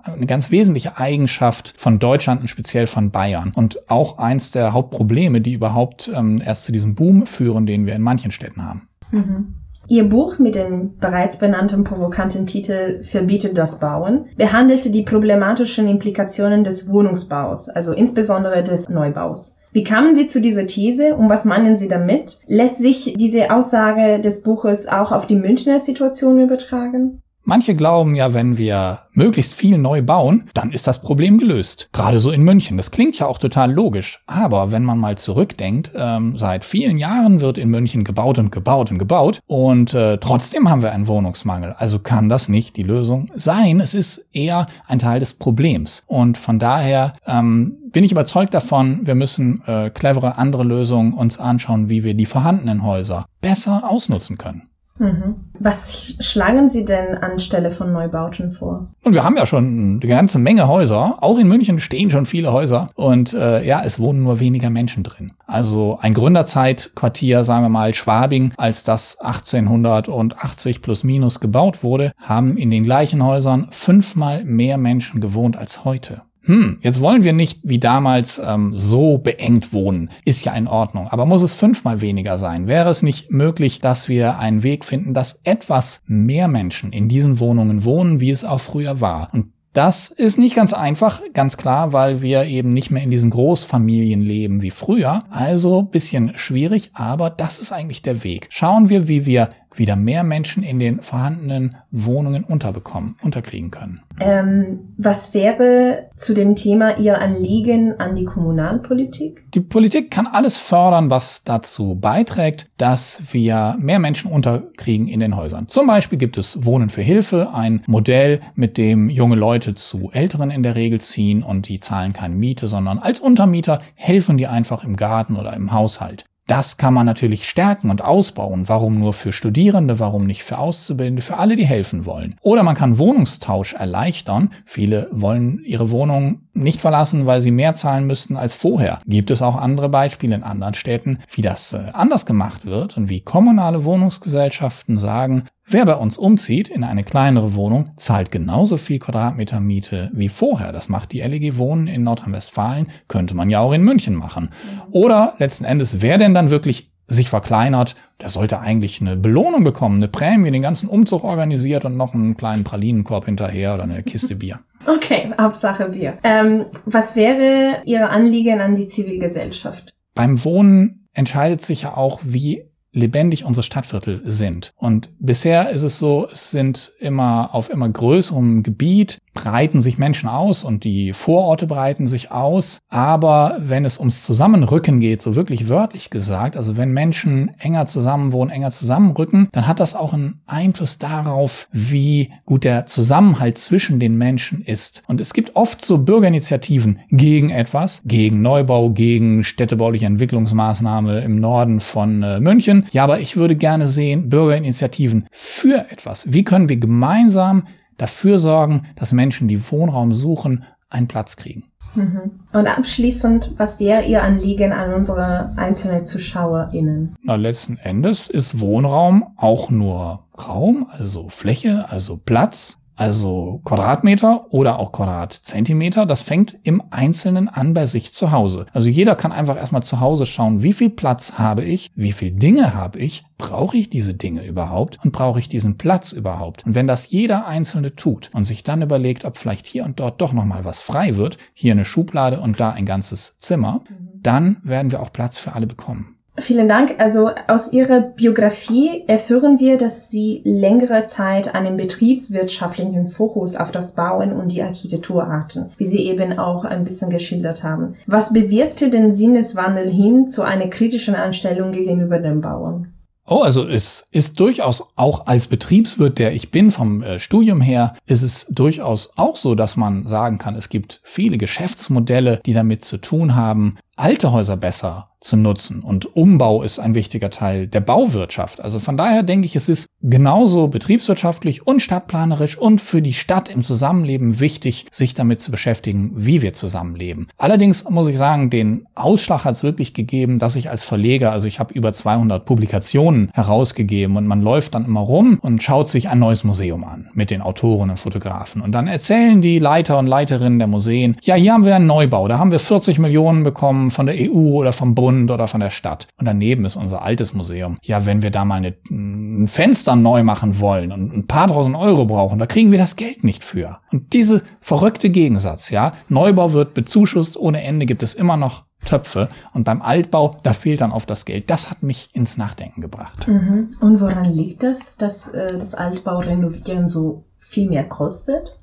eine 0.05 0.25
ganz 0.25 0.51
wesentliche 0.51 0.97
Eigenschaft 0.97 1.73
von 1.77 1.99
Deutschland 1.99 2.41
und 2.41 2.47
speziell 2.47 2.87
von 2.87 3.11
Bayern 3.11 3.51
und 3.55 3.89
auch 3.89 4.17
eins 4.17 4.51
der 4.51 4.73
Hauptprobleme, 4.73 5.41
die 5.41 5.53
überhaupt 5.53 6.11
ähm, 6.13 6.41
erst 6.45 6.65
zu 6.65 6.71
diesem 6.71 6.95
Boom 6.95 7.27
führen, 7.27 7.65
den 7.65 7.85
wir 7.85 7.95
in 7.95 8.01
manchen 8.01 8.31
Städten 8.31 8.63
haben. 8.63 8.87
Mhm. 9.11 9.55
Ihr 9.87 10.09
Buch 10.09 10.39
mit 10.39 10.55
dem 10.55 10.97
bereits 10.97 11.37
benannten 11.37 11.83
provokanten 11.83 12.47
Titel 12.47 13.03
Verbietet 13.03 13.55
das 13.55 13.79
Bauen 13.79 14.25
behandelte 14.35 14.89
die 14.89 15.03
problematischen 15.03 15.87
Implikationen 15.87 16.63
des 16.63 16.89
Wohnungsbaus, 16.89 17.69
also 17.69 17.93
insbesondere 17.93 18.63
des 18.63 18.89
Neubaus. 18.89 19.59
Wie 19.73 19.83
kamen 19.83 20.15
Sie 20.15 20.27
zu 20.27 20.41
dieser 20.41 20.67
These 20.67 21.15
und 21.15 21.29
was 21.29 21.45
meinen 21.45 21.75
Sie 21.75 21.87
damit? 21.87 22.39
Lässt 22.47 22.77
sich 22.77 23.13
diese 23.17 23.53
Aussage 23.53 24.21
des 24.21 24.41
Buches 24.41 24.87
auch 24.87 25.11
auf 25.11 25.27
die 25.27 25.35
Münchner 25.35 25.79
Situation 25.79 26.39
übertragen? 26.39 27.21
Manche 27.47 27.75
glauben 27.75 28.15
ja, 28.15 28.33
wenn 28.33 28.57
wir 28.57 29.01
möglichst 29.13 29.53
viel 29.53 29.77
neu 29.77 30.01
bauen, 30.01 30.49
dann 30.55 30.71
ist 30.71 30.87
das 30.87 30.99
Problem 30.99 31.37
gelöst. 31.37 31.89
Gerade 31.93 32.17
so 32.17 32.31
in 32.31 32.41
München. 32.41 32.75
Das 32.75 32.89
klingt 32.89 33.19
ja 33.19 33.27
auch 33.27 33.37
total 33.37 33.71
logisch. 33.71 34.23
Aber 34.25 34.71
wenn 34.71 34.83
man 34.83 34.97
mal 34.97 35.15
zurückdenkt, 35.15 35.91
ähm, 35.95 36.37
seit 36.39 36.65
vielen 36.65 36.97
Jahren 36.97 37.41
wird 37.41 37.59
in 37.59 37.69
München 37.69 38.03
gebaut 38.03 38.39
und 38.39 38.51
gebaut 38.51 38.89
und 38.89 38.97
gebaut 38.97 39.41
und 39.45 39.93
äh, 39.93 40.17
trotzdem 40.17 40.71
haben 40.71 40.81
wir 40.81 40.91
einen 40.91 41.07
Wohnungsmangel. 41.07 41.75
Also 41.77 41.99
kann 41.99 42.29
das 42.29 42.49
nicht 42.49 42.77
die 42.77 42.83
Lösung 42.83 43.29
sein. 43.35 43.79
Es 43.79 43.93
ist 43.93 44.25
eher 44.33 44.65
ein 44.87 44.97
Teil 44.97 45.19
des 45.19 45.33
Problems. 45.33 46.01
Und 46.07 46.39
von 46.39 46.57
daher 46.57 47.13
ähm, 47.27 47.77
bin 47.91 48.03
ich 48.03 48.11
überzeugt 48.11 48.55
davon, 48.55 49.05
wir 49.05 49.13
müssen 49.13 49.61
äh, 49.67 49.91
clevere 49.91 50.39
andere 50.39 50.63
Lösungen 50.63 51.13
uns 51.13 51.37
anschauen, 51.37 51.89
wie 51.89 52.03
wir 52.03 52.15
die 52.15 52.25
vorhandenen 52.25 52.83
Häuser 52.83 53.25
besser 53.39 53.83
ausnutzen 53.87 54.39
können. 54.39 54.63
Mhm. 54.97 55.35
Was 55.59 56.15
schlagen 56.19 56.69
Sie 56.69 56.85
denn 56.85 57.15
anstelle 57.15 57.71
von 57.71 57.91
Neubauten 57.91 58.53
vor? 58.53 58.87
Und 59.03 59.13
wir 59.13 59.23
haben 59.23 59.35
ja 59.35 59.45
schon 59.45 59.99
eine 60.01 60.09
ganze 60.09 60.39
Menge 60.39 60.67
Häuser. 60.67 61.17
Auch 61.21 61.37
in 61.37 61.47
München 61.47 61.79
stehen 61.79 62.11
schon 62.11 62.25
viele 62.25 62.53
Häuser. 62.53 62.89
Und 62.95 63.33
äh, 63.33 63.65
ja, 63.65 63.83
es 63.83 63.99
wohnen 63.99 64.23
nur 64.23 64.39
weniger 64.39 64.69
Menschen 64.69 65.03
drin. 65.03 65.33
Also 65.47 65.97
ein 66.01 66.13
Gründerzeitquartier, 66.13 67.43
sagen 67.43 67.63
wir 67.65 67.69
mal 67.69 67.93
Schwabing, 67.93 68.53
als 68.57 68.83
das 68.83 69.19
1880 69.19 70.81
plus 70.81 71.03
minus 71.03 71.39
gebaut 71.39 71.83
wurde, 71.83 72.11
haben 72.19 72.57
in 72.57 72.71
den 72.71 72.83
gleichen 72.83 73.23
Häusern 73.23 73.67
fünfmal 73.71 74.45
mehr 74.45 74.77
Menschen 74.77 75.19
gewohnt 75.19 75.57
als 75.57 75.83
heute 75.83 76.21
hm, 76.45 76.77
jetzt 76.81 77.01
wollen 77.01 77.23
wir 77.23 77.33
nicht 77.33 77.59
wie 77.63 77.79
damals 77.79 78.39
ähm, 78.43 78.73
so 78.77 79.17
beengt 79.17 79.73
wohnen, 79.73 80.09
ist 80.25 80.45
ja 80.45 80.53
in 80.53 80.67
Ordnung. 80.67 81.07
Aber 81.07 81.25
muss 81.25 81.41
es 81.41 81.53
fünfmal 81.53 82.01
weniger 82.01 82.37
sein? 82.37 82.67
Wäre 82.67 82.89
es 82.89 83.01
nicht 83.01 83.31
möglich, 83.31 83.79
dass 83.79 84.07
wir 84.09 84.37
einen 84.37 84.63
Weg 84.63 84.85
finden, 84.85 85.13
dass 85.13 85.41
etwas 85.43 86.01
mehr 86.05 86.47
Menschen 86.47 86.93
in 86.93 87.09
diesen 87.09 87.39
Wohnungen 87.39 87.83
wohnen, 87.83 88.19
wie 88.19 88.29
es 88.29 88.45
auch 88.45 88.59
früher 88.59 89.01
war? 89.01 89.29
Und 89.33 89.47
das 89.75 90.07
ist 90.07 90.37
nicht 90.37 90.55
ganz 90.55 90.73
einfach, 90.73 91.21
ganz 91.33 91.57
klar, 91.57 91.91
weil 91.91 92.21
wir 92.21 92.45
eben 92.45 92.69
nicht 92.69 92.91
mehr 92.91 93.03
in 93.03 93.11
diesen 93.11 93.29
Großfamilien 93.29 94.21
leben 94.21 94.61
wie 94.61 94.71
früher. 94.71 95.23
Also 95.29 95.81
bisschen 95.81 96.31
schwierig, 96.37 96.91
aber 96.93 97.29
das 97.29 97.59
ist 97.59 97.73
eigentlich 97.73 98.01
der 98.01 98.23
Weg. 98.23 98.47
Schauen 98.51 98.87
wir, 98.87 99.09
wie 99.09 99.25
wir 99.25 99.49
wieder 99.77 99.95
mehr 99.95 100.23
Menschen 100.23 100.63
in 100.63 100.79
den 100.79 101.01
vorhandenen 101.01 101.75
Wohnungen 101.91 102.43
unterbekommen, 102.43 103.15
unterkriegen 103.21 103.71
können. 103.71 104.01
Ähm, 104.19 104.93
was 104.97 105.33
wäre 105.33 106.09
zu 106.15 106.33
dem 106.33 106.55
Thema 106.55 106.97
Ihr 106.97 107.19
Anliegen 107.21 107.99
an 107.99 108.15
die 108.15 108.25
Kommunalpolitik? 108.25 109.45
Die 109.53 109.59
Politik 109.59 110.09
kann 110.11 110.27
alles 110.27 110.55
fördern, 110.55 111.09
was 111.09 111.43
dazu 111.43 111.95
beiträgt, 111.95 112.69
dass 112.77 113.21
wir 113.31 113.75
mehr 113.79 113.99
Menschen 113.99 114.31
unterkriegen 114.31 115.07
in 115.07 115.19
den 115.19 115.35
Häusern. 115.35 115.67
Zum 115.67 115.87
Beispiel 115.87 116.17
gibt 116.17 116.37
es 116.37 116.65
Wohnen 116.65 116.89
für 116.89 117.01
Hilfe, 117.01 117.49
ein 117.53 117.81
Modell, 117.87 118.39
mit 118.55 118.77
dem 118.77 119.09
junge 119.09 119.35
Leute 119.35 119.75
zu 119.75 120.11
Älteren 120.11 120.51
in 120.51 120.63
der 120.63 120.75
Regel 120.75 121.01
ziehen 121.01 121.43
und 121.43 121.67
die 121.67 121.79
zahlen 121.79 122.13
keine 122.13 122.35
Miete, 122.35 122.67
sondern 122.67 122.99
als 122.99 123.19
Untermieter 123.19 123.81
helfen 123.95 124.37
die 124.37 124.47
einfach 124.47 124.83
im 124.83 124.95
Garten 124.95 125.35
oder 125.35 125.53
im 125.53 125.73
Haushalt. 125.73 126.25
Das 126.47 126.77
kann 126.77 126.93
man 126.93 127.07
natürlich 127.07 127.49
stärken 127.49 127.89
und 127.89 128.03
ausbauen. 128.03 128.69
Warum 128.69 128.99
nur 128.99 129.13
für 129.13 129.31
Studierende, 129.31 129.99
warum 129.99 130.27
nicht 130.27 130.43
für 130.43 130.59
Auszubildende, 130.59 131.23
für 131.23 131.37
alle, 131.37 131.55
die 131.55 131.65
helfen 131.65 132.05
wollen. 132.05 132.35
Oder 132.41 132.61
man 132.61 132.75
kann 132.75 132.99
Wohnungstausch 132.99 133.73
erleichtern. 133.73 134.51
Viele 134.65 135.07
wollen 135.11 135.63
ihre 135.65 135.89
Wohnung 135.89 136.41
nicht 136.53 136.81
verlassen, 136.81 137.25
weil 137.25 137.41
sie 137.41 137.51
mehr 137.51 137.73
zahlen 137.73 138.05
müssten 138.05 138.37
als 138.37 138.53
vorher. 138.53 138.99
Gibt 139.07 139.31
es 139.31 139.41
auch 139.41 139.55
andere 139.55 139.89
Beispiele 139.89 140.35
in 140.35 140.43
anderen 140.43 140.75
Städten, 140.75 141.19
wie 141.31 141.41
das 141.41 141.73
äh, 141.73 141.89
anders 141.93 142.25
gemacht 142.25 142.65
wird 142.65 142.95
und 142.95 143.09
wie 143.09 143.21
kommunale 143.21 143.83
Wohnungsgesellschaften 143.83 144.97
sagen, 144.97 145.45
Wer 145.67 145.85
bei 145.85 145.95
uns 145.95 146.19
umzieht 146.19 146.69
in 146.69 146.83
eine 146.83 147.03
kleinere 147.03 147.55
Wohnung, 147.55 147.89
zahlt 147.97 148.31
genauso 148.31 148.77
viel 148.77 148.99
Quadratmeter 148.99 149.59
Miete 149.59 150.11
wie 150.13 150.29
vorher. 150.29 150.71
Das 150.71 150.89
macht 150.89 151.11
die 151.11 151.21
LEG 151.21 151.57
Wohnen 151.57 151.87
in 151.87 152.03
Nordrhein-Westfalen, 152.03 152.87
könnte 153.07 153.35
man 153.35 153.49
ja 153.49 153.61
auch 153.61 153.73
in 153.73 153.81
München 153.81 154.13
machen. 154.13 154.51
Oder 154.91 155.33
letzten 155.39 155.65
Endes, 155.65 156.03
wer 156.03 156.19
denn 156.19 156.35
dann 156.35 156.51
wirklich 156.51 156.91
sich 157.07 157.29
verkleinert, 157.29 157.95
der 158.21 158.29
sollte 158.29 158.59
eigentlich 158.59 159.01
eine 159.01 159.15
Belohnung 159.15 159.63
bekommen, 159.63 159.97
eine 159.97 160.07
Prämie, 160.07 160.51
den 160.51 160.61
ganzen 160.61 160.87
Umzug 160.87 161.23
organisiert 161.23 161.83
und 161.83 161.97
noch 161.97 162.13
einen 162.13 162.37
kleinen 162.37 162.63
Pralinenkorb 162.63 163.25
hinterher 163.25 163.73
oder 163.73 163.83
eine 163.83 164.03
Kiste 164.03 164.35
Bier. 164.35 164.59
Okay, 164.85 165.31
Hauptsache 165.39 165.89
Bier. 165.89 166.19
Ähm, 166.23 166.67
was 166.85 167.15
wäre 167.15 167.81
Ihre 167.85 168.09
Anliegen 168.09 168.61
an 168.61 168.75
die 168.75 168.87
Zivilgesellschaft? 168.87 169.95
Beim 170.13 170.43
Wohnen 170.43 171.07
entscheidet 171.13 171.61
sich 171.61 171.83
ja 171.83 171.97
auch, 171.97 172.19
wie 172.23 172.69
lebendig 172.95 173.43
unsere 173.43 173.63
Stadtviertel 173.63 174.21
sind. 174.23 174.73
Und 174.77 175.09
bisher 175.19 175.69
ist 175.69 175.83
es 175.83 175.99
so, 175.99 176.27
es 176.31 176.51
sind 176.51 176.93
immer 176.99 177.49
auf 177.53 177.69
immer 177.69 177.89
größerem 177.89 178.63
Gebiet 178.63 179.19
breiten 179.35 179.81
sich 179.81 179.99
Menschen 179.99 180.27
aus 180.27 180.63
und 180.63 180.83
die 180.83 181.13
Vororte 181.13 181.67
breiten 181.67 182.07
sich 182.07 182.31
aus. 182.31 182.79
Aber 182.89 183.57
wenn 183.59 183.85
es 183.85 183.99
ums 183.99 184.23
Zusammenrücken 184.23 184.99
geht, 184.99 185.21
so 185.21 185.35
wirklich 185.35 185.69
wörtlich 185.69 186.09
gesagt, 186.09 186.57
also 186.57 186.77
wenn 186.77 186.89
Menschen 186.89 187.51
enger 187.59 187.85
zusammenwohnen, 187.85 188.51
enger 188.51 188.71
zusammenrücken, 188.71 189.49
dann 189.51 189.67
hat 189.67 189.79
das 189.79 189.93
auch 189.93 190.13
einen 190.13 190.41
Einfluss 190.47 190.97
darauf, 190.97 191.67
wie 191.71 192.31
gut 192.45 192.63
der 192.63 192.87
Zusammenhalt 192.87 193.59
zwischen 193.59 193.99
den 193.99 194.17
Menschen 194.17 194.63
ist. 194.63 195.03
Und 195.07 195.21
es 195.21 195.35
gibt 195.35 195.55
oft 195.55 195.85
so 195.85 195.99
Bürgerinitiativen 195.99 196.99
gegen 197.09 197.51
etwas, 197.51 198.01
gegen 198.05 198.41
Neubau, 198.41 198.89
gegen 198.89 199.43
städtebauliche 199.43 200.07
Entwicklungsmaßnahme 200.07 201.19
im 201.19 201.39
Norden 201.39 201.79
von 201.79 202.23
äh, 202.23 202.39
München 202.39 202.87
ja, 202.95 203.03
aber 203.03 203.19
ich 203.19 203.35
würde 203.35 203.57
gerne 203.57 203.89
sehen, 203.89 204.29
Bürgerinitiativen 204.29 205.27
für 205.29 205.85
etwas. 205.91 206.31
Wie 206.31 206.45
können 206.45 206.69
wir 206.69 206.77
gemeinsam 206.77 207.67
dafür 207.97 208.39
sorgen, 208.39 208.87
dass 208.95 209.11
Menschen, 209.11 209.47
die 209.47 209.71
Wohnraum 209.71 210.13
suchen, 210.13 210.63
einen 210.89 211.07
Platz 211.07 211.37
kriegen? 211.37 211.65
Mhm. 211.95 212.39
Und 212.51 212.67
abschließend, 212.67 213.55
was 213.57 213.79
wäre 213.79 214.03
Ihr 214.03 214.23
Anliegen 214.23 214.73
an 214.73 214.93
unsere 214.93 215.51
einzelnen 215.55 216.05
ZuschauerInnen? 216.05 217.15
Na, 217.21 217.35
letzten 217.35 217.77
Endes 217.77 218.27
ist 218.27 218.59
Wohnraum 218.59 219.25
auch 219.37 219.69
nur 219.69 220.25
Raum, 220.47 220.87
also 220.91 221.29
Fläche, 221.29 221.85
also 221.89 222.17
Platz, 222.17 222.77
also 222.95 223.61
Quadratmeter 223.65 224.45
oder 224.51 224.79
auch 224.79 224.91
Quadratzentimeter, 224.91 226.05
das 226.05 226.21
fängt 226.21 226.57
im 226.63 226.81
Einzelnen 226.91 227.47
an 227.49 227.73
bei 227.73 227.85
sich 227.85 228.13
zu 228.13 228.31
Hause. 228.31 228.65
Also 228.73 228.87
jeder 228.89 229.15
kann 229.15 229.31
einfach 229.31 229.57
erstmal 229.57 229.83
zu 229.83 229.99
Hause 229.99 230.25
schauen, 230.25 230.63
wie 230.63 230.73
viel 230.73 230.89
Platz 230.89 231.33
habe 231.33 231.63
ich, 231.63 231.91
wie 231.95 232.13
viel 232.13 232.31
Dinge 232.31 232.73
habe 232.73 232.99
ich, 232.99 233.25
brauche 233.37 233.77
ich 233.77 233.89
diese 233.89 234.13
Dinge 234.13 234.45
überhaupt 234.45 234.99
und 235.03 235.11
brauche 235.11 235.39
ich 235.39 235.49
diesen 235.49 235.77
Platz 235.77 236.13
überhaupt? 236.13 236.65
Und 236.65 236.75
wenn 236.75 236.87
das 236.87 237.09
jeder 237.09 237.47
Einzelne 237.47 237.95
tut 237.95 238.29
und 238.33 238.45
sich 238.45 238.63
dann 238.63 238.81
überlegt, 238.81 239.25
ob 239.25 239.37
vielleicht 239.37 239.67
hier 239.67 239.83
und 239.83 239.99
dort 239.99 240.21
doch 240.21 240.31
nochmal 240.31 240.63
was 240.63 240.79
frei 240.79 241.17
wird, 241.17 241.37
hier 241.53 241.73
eine 241.73 241.85
Schublade 241.85 242.39
und 242.39 242.59
da 242.59 242.71
ein 242.71 242.85
ganzes 242.85 243.37
Zimmer, 243.39 243.81
dann 244.21 244.57
werden 244.63 244.91
wir 244.91 245.01
auch 245.01 245.11
Platz 245.11 245.37
für 245.37 245.53
alle 245.53 245.67
bekommen. 245.67 246.14
Vielen 246.37 246.67
Dank. 246.67 246.95
Also 246.97 247.29
aus 247.47 247.71
Ihrer 247.71 248.01
Biografie 248.01 249.05
erführen 249.07 249.59
wir, 249.59 249.77
dass 249.77 250.09
Sie 250.09 250.41
längere 250.43 251.05
Zeit 251.05 251.55
einen 251.55 251.77
betriebswirtschaftlichen 251.77 253.07
Fokus 253.07 253.55
auf 253.55 253.71
das 253.71 253.95
Bauen 253.95 254.33
und 254.33 254.51
die 254.51 254.61
Architektur 254.61 255.27
hatten, 255.27 255.71
wie 255.77 255.87
Sie 255.87 256.05
eben 256.05 256.37
auch 256.37 256.65
ein 256.65 256.83
bisschen 256.83 257.09
geschildert 257.09 257.63
haben. 257.63 257.95
Was 258.05 258.33
bewirkte 258.33 258.89
den 258.89 259.13
Sinneswandel 259.13 259.89
hin 259.89 260.27
zu 260.27 260.41
einer 260.41 260.67
kritischen 260.67 261.15
Einstellung 261.15 261.71
gegenüber 261.71 262.19
dem 262.19 262.41
Bauen? 262.41 262.91
Oh, 263.27 263.41
also 263.41 263.67
es 263.67 264.05
ist 264.11 264.39
durchaus 264.39 264.83
auch 264.95 265.25
als 265.25 265.47
Betriebswirt, 265.47 266.19
der 266.19 266.33
ich 266.33 266.51
bin 266.51 266.69
vom 266.69 267.01
äh, 267.01 267.17
Studium 267.17 267.59
her, 267.59 267.95
ist 268.05 268.21
es 268.21 268.45
durchaus 268.51 269.13
auch 269.15 269.35
so, 269.35 269.55
dass 269.55 269.77
man 269.77 270.05
sagen 270.05 270.37
kann, 270.37 270.55
es 270.55 270.69
gibt 270.69 271.01
viele 271.03 271.39
Geschäftsmodelle, 271.39 272.39
die 272.45 272.53
damit 272.53 272.85
zu 272.85 272.97
tun 272.97 273.35
haben, 273.35 273.79
alte 273.95 274.31
Häuser 274.31 274.57
besser 274.57 275.09
zu 275.25 275.37
nutzen. 275.37 275.81
Und 275.81 276.15
Umbau 276.15 276.61
ist 276.61 276.77
ein 276.79 276.93
wichtiger 276.93 277.31
Teil 277.31 277.67
der 277.67 277.81
Bauwirtschaft. 277.81 278.61
Also 278.61 278.79
von 278.79 278.95
daher 278.95 279.23
denke 279.23 279.47
ich, 279.47 279.55
es 279.55 279.69
ist 279.69 279.87
genauso 280.01 280.67
betriebswirtschaftlich 280.67 281.65
und 281.65 281.81
stadtplanerisch 281.81 282.57
und 282.57 282.79
für 282.79 283.01
die 283.01 283.13
Stadt 283.13 283.49
im 283.49 283.63
Zusammenleben 283.63 284.39
wichtig, 284.39 284.85
sich 284.91 285.15
damit 285.15 285.41
zu 285.41 285.49
beschäftigen, 285.49 286.11
wie 286.13 286.43
wir 286.43 286.53
zusammenleben. 286.53 287.27
Allerdings 287.37 287.89
muss 287.89 288.07
ich 288.07 288.17
sagen, 288.17 288.51
den 288.51 288.85
Ausschlag 288.93 289.45
hat 289.45 289.55
es 289.55 289.63
wirklich 289.63 289.95
gegeben, 289.95 290.37
dass 290.37 290.55
ich 290.55 290.69
als 290.69 290.83
Verleger, 290.83 291.31
also 291.31 291.47
ich 291.47 291.59
habe 291.59 291.73
über 291.73 291.91
200 291.91 292.45
Publikationen 292.45 293.31
herausgegeben 293.33 294.17
und 294.17 294.27
man 294.27 294.43
läuft 294.43 294.75
dann 294.75 294.85
immer 294.85 294.99
rum 294.99 295.39
und 295.41 295.63
schaut 295.63 295.89
sich 295.89 296.07
ein 296.07 296.19
neues 296.19 296.43
Museum 296.43 296.83
an 296.83 297.09
mit 297.13 297.31
den 297.31 297.41
Autoren 297.41 297.89
und 297.89 297.99
Fotografen. 297.99 298.61
Und 298.61 298.73
dann 298.73 298.85
erzählen 298.85 299.41
die 299.41 299.57
Leiter 299.57 299.97
und 299.97 300.05
Leiterinnen 300.05 300.59
der 300.59 300.67
Museen, 300.67 301.17
ja, 301.23 301.33
hier 301.33 301.53
haben 301.53 301.65
wir 301.65 301.75
einen 301.75 301.87
Neubau, 301.87 302.27
da 302.27 302.37
haben 302.37 302.51
wir 302.51 302.59
40 302.59 302.99
Millionen 302.99 303.43
bekommen, 303.43 303.84
von 303.91 304.05
der 304.05 304.15
EU 304.17 304.53
oder 304.55 304.73
vom 304.73 304.95
Bund 304.95 305.31
oder 305.31 305.47
von 305.47 305.61
der 305.61 305.69
Stadt. 305.69 306.07
Und 306.17 306.25
daneben 306.25 306.65
ist 306.65 306.75
unser 306.75 307.01
altes 307.01 307.33
Museum. 307.33 307.77
Ja, 307.83 308.05
wenn 308.05 308.21
wir 308.21 308.31
da 308.31 308.45
mal 308.45 308.55
eine, 308.55 308.75
ein 308.89 309.47
Fenster 309.47 309.95
neu 309.95 310.23
machen 310.23 310.59
wollen 310.59 310.91
und 310.91 311.15
ein 311.15 311.27
paar 311.27 311.47
tausend 311.47 311.75
Euro 311.75 312.05
brauchen, 312.05 312.39
da 312.39 312.45
kriegen 312.45 312.71
wir 312.71 312.77
das 312.77 312.95
Geld 312.95 313.23
nicht 313.23 313.43
für. 313.43 313.79
Und 313.91 314.13
diese 314.13 314.43
verrückte 314.61 315.09
Gegensatz, 315.09 315.69
ja, 315.69 315.91
Neubau 316.09 316.53
wird 316.53 316.73
bezuschusst, 316.73 317.37
ohne 317.37 317.63
Ende 317.63 317.85
gibt 317.85 318.03
es 318.03 318.13
immer 318.13 318.37
noch 318.37 318.65
Töpfe. 318.85 319.29
Und 319.53 319.63
beim 319.63 319.81
Altbau, 319.81 320.37
da 320.43 320.53
fehlt 320.53 320.81
dann 320.81 320.91
oft 320.91 321.09
das 321.09 321.25
Geld. 321.25 321.49
Das 321.49 321.69
hat 321.69 321.83
mich 321.83 322.09
ins 322.13 322.37
Nachdenken 322.37 322.81
gebracht. 322.81 323.27
Mhm. 323.27 323.75
Und 323.81 323.99
woran 323.99 324.25
liegt 324.25 324.63
das, 324.63 324.95
dass 324.97 325.27
äh, 325.29 325.57
das 325.57 325.73
Altbau 325.73 326.19
renovieren 326.19 326.87
so 326.87 327.25
viel 327.37 327.69
mehr 327.69 327.83
kostet? 327.83 328.59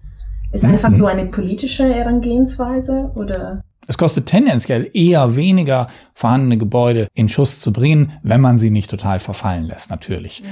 Ist 0.52 0.64
einfach 0.64 0.90
mhm. 0.90 0.98
so 0.98 1.06
eine 1.06 1.26
politische 1.26 1.92
Herangehensweise 1.92 3.10
oder? 3.14 3.62
Es 3.86 3.98
kostet 3.98 4.26
tendenziell 4.26 4.90
eher 4.94 5.36
weniger, 5.36 5.88
vorhandene 6.14 6.58
Gebäude 6.58 7.08
in 7.14 7.28
Schuss 7.28 7.60
zu 7.60 7.72
bringen, 7.72 8.12
wenn 8.22 8.40
man 8.40 8.58
sie 8.58 8.70
nicht 8.70 8.90
total 8.90 9.20
verfallen 9.20 9.64
lässt, 9.64 9.90
natürlich. 9.90 10.42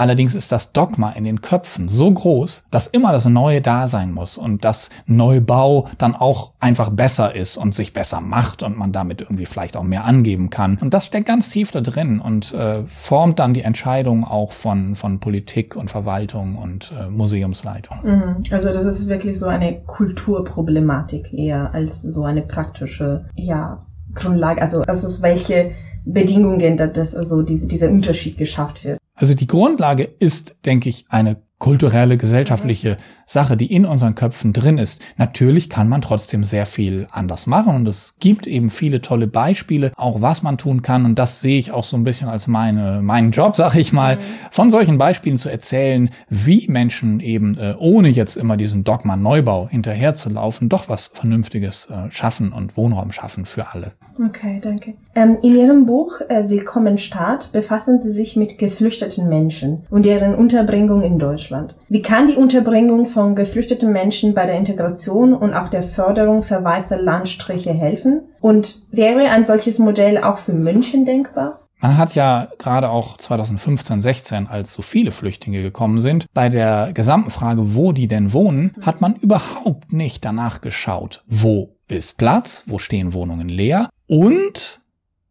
Allerdings 0.00 0.34
ist 0.34 0.50
das 0.50 0.72
Dogma 0.72 1.10
in 1.10 1.24
den 1.24 1.42
Köpfen 1.42 1.90
so 1.90 2.10
groß, 2.10 2.68
dass 2.70 2.86
immer 2.86 3.12
das 3.12 3.26
Neue 3.26 3.60
da 3.60 3.86
sein 3.86 4.12
muss 4.12 4.38
und 4.38 4.64
dass 4.64 4.88
Neubau 5.04 5.88
dann 5.98 6.14
auch 6.14 6.52
einfach 6.58 6.88
besser 6.88 7.34
ist 7.34 7.58
und 7.58 7.74
sich 7.74 7.92
besser 7.92 8.22
macht 8.22 8.62
und 8.62 8.78
man 8.78 8.92
damit 8.92 9.20
irgendwie 9.20 9.44
vielleicht 9.44 9.76
auch 9.76 9.82
mehr 9.82 10.06
angeben 10.06 10.48
kann. 10.48 10.78
Und 10.80 10.94
das 10.94 11.04
steckt 11.04 11.26
ganz 11.26 11.50
tief 11.50 11.70
da 11.70 11.82
drin 11.82 12.18
und 12.18 12.54
äh, 12.54 12.82
formt 12.86 13.38
dann 13.38 13.52
die 13.52 13.60
Entscheidung 13.60 14.24
auch 14.24 14.52
von, 14.52 14.96
von 14.96 15.20
Politik 15.20 15.76
und 15.76 15.90
Verwaltung 15.90 16.56
und 16.56 16.94
äh, 16.98 17.10
Museumsleitung. 17.10 17.98
Mhm. 18.02 18.44
Also 18.50 18.68
das 18.68 18.86
ist 18.86 19.06
wirklich 19.06 19.38
so 19.38 19.48
eine 19.48 19.82
Kulturproblematik 19.82 21.34
eher 21.34 21.74
als 21.74 22.00
so 22.00 22.24
eine 22.24 22.40
praktische, 22.40 23.26
ja, 23.34 23.80
Grundlage. 24.14 24.62
Also, 24.62 24.80
also 24.82 25.22
welche 25.22 25.72
Bedingungen, 26.04 26.76
dass 26.76 27.14
also 27.14 27.42
diese, 27.42 27.68
dieser 27.68 27.90
Unterschied 27.90 28.38
geschafft 28.38 28.84
wird. 28.84 28.98
Also 29.14 29.34
die 29.34 29.46
Grundlage 29.46 30.04
ist, 30.18 30.64
denke 30.64 30.88
ich, 30.88 31.04
eine 31.08 31.36
kulturelle, 31.60 32.16
gesellschaftliche 32.16 32.96
Sache, 33.26 33.56
die 33.56 33.72
in 33.72 33.84
unseren 33.84 34.14
Köpfen 34.14 34.54
drin 34.54 34.78
ist. 34.78 35.02
Natürlich 35.18 35.68
kann 35.68 35.90
man 35.90 36.00
trotzdem 36.00 36.42
sehr 36.42 36.64
viel 36.64 37.06
anders 37.12 37.46
machen 37.46 37.76
und 37.76 37.86
es 37.86 38.16
gibt 38.18 38.46
eben 38.46 38.70
viele 38.70 39.02
tolle 39.02 39.26
Beispiele, 39.26 39.92
auch 39.94 40.22
was 40.22 40.42
man 40.42 40.56
tun 40.56 40.80
kann 40.80 41.04
und 41.04 41.18
das 41.18 41.42
sehe 41.42 41.58
ich 41.58 41.70
auch 41.70 41.84
so 41.84 41.98
ein 41.98 42.02
bisschen 42.02 42.30
als 42.30 42.46
meine, 42.46 43.02
meinen 43.02 43.30
Job, 43.30 43.56
sag 43.56 43.74
ich 43.74 43.92
mal, 43.92 44.16
mhm. 44.16 44.20
von 44.50 44.70
solchen 44.70 44.96
Beispielen 44.96 45.36
zu 45.36 45.50
erzählen, 45.50 46.08
wie 46.30 46.66
Menschen 46.66 47.20
eben 47.20 47.56
äh, 47.58 47.74
ohne 47.78 48.08
jetzt 48.08 48.38
immer 48.38 48.56
diesen 48.56 48.82
Dogma 48.82 49.16
Neubau 49.16 49.68
hinterherzulaufen, 49.68 50.70
doch 50.70 50.88
was 50.88 51.08
Vernünftiges 51.08 51.88
äh, 51.90 52.10
schaffen 52.10 52.52
und 52.52 52.78
Wohnraum 52.78 53.12
schaffen 53.12 53.44
für 53.44 53.70
alle. 53.72 53.92
Okay, 54.18 54.60
danke. 54.62 54.94
Ähm, 55.12 55.38
in 55.42 55.56
Ihrem 55.56 55.86
Buch 55.86 56.20
äh, 56.28 56.48
Willkommen 56.48 56.96
Staat 56.96 57.50
befassen 57.50 57.98
Sie 57.98 58.12
sich 58.12 58.36
mit 58.36 58.58
geflüchteten 58.58 59.28
Menschen 59.28 59.84
und 59.90 60.04
deren 60.04 60.36
Unterbringung 60.36 61.02
in 61.02 61.18
Deutschland. 61.18 61.74
Wie 61.88 62.02
kann 62.02 62.28
die 62.28 62.36
Unterbringung 62.36 63.06
von 63.06 63.34
geflüchteten 63.34 63.90
Menschen 63.90 64.34
bei 64.34 64.46
der 64.46 64.56
Integration 64.56 65.34
und 65.34 65.52
auch 65.52 65.68
der 65.68 65.82
Förderung 65.82 66.42
für 66.42 66.62
weiße 66.62 66.94
Landstriche 66.96 67.72
helfen? 67.72 68.22
Und 68.40 68.82
wäre 68.92 69.30
ein 69.30 69.44
solches 69.44 69.80
Modell 69.80 70.18
auch 70.18 70.38
für 70.38 70.52
München 70.52 71.04
denkbar? 71.04 71.66
Man 71.80 71.96
hat 71.96 72.14
ja 72.14 72.46
gerade 72.58 72.90
auch 72.90 73.16
2015, 73.16 74.00
16, 74.02 74.46
als 74.46 74.74
so 74.74 74.82
viele 74.82 75.10
Flüchtlinge 75.10 75.62
gekommen 75.62 76.00
sind, 76.00 76.26
bei 76.34 76.48
der 76.48 76.92
gesamten 76.92 77.30
Frage, 77.30 77.74
wo 77.74 77.92
die 77.92 78.06
denn 78.06 78.32
wohnen, 78.32 78.76
hat 78.82 79.00
man 79.00 79.16
überhaupt 79.16 79.92
nicht 79.92 80.24
danach 80.24 80.60
geschaut, 80.60 81.24
wo 81.26 81.74
ist 81.88 82.18
Platz, 82.18 82.64
wo 82.66 82.78
stehen 82.78 83.14
Wohnungen 83.14 83.48
leer 83.48 83.88
und 84.06 84.79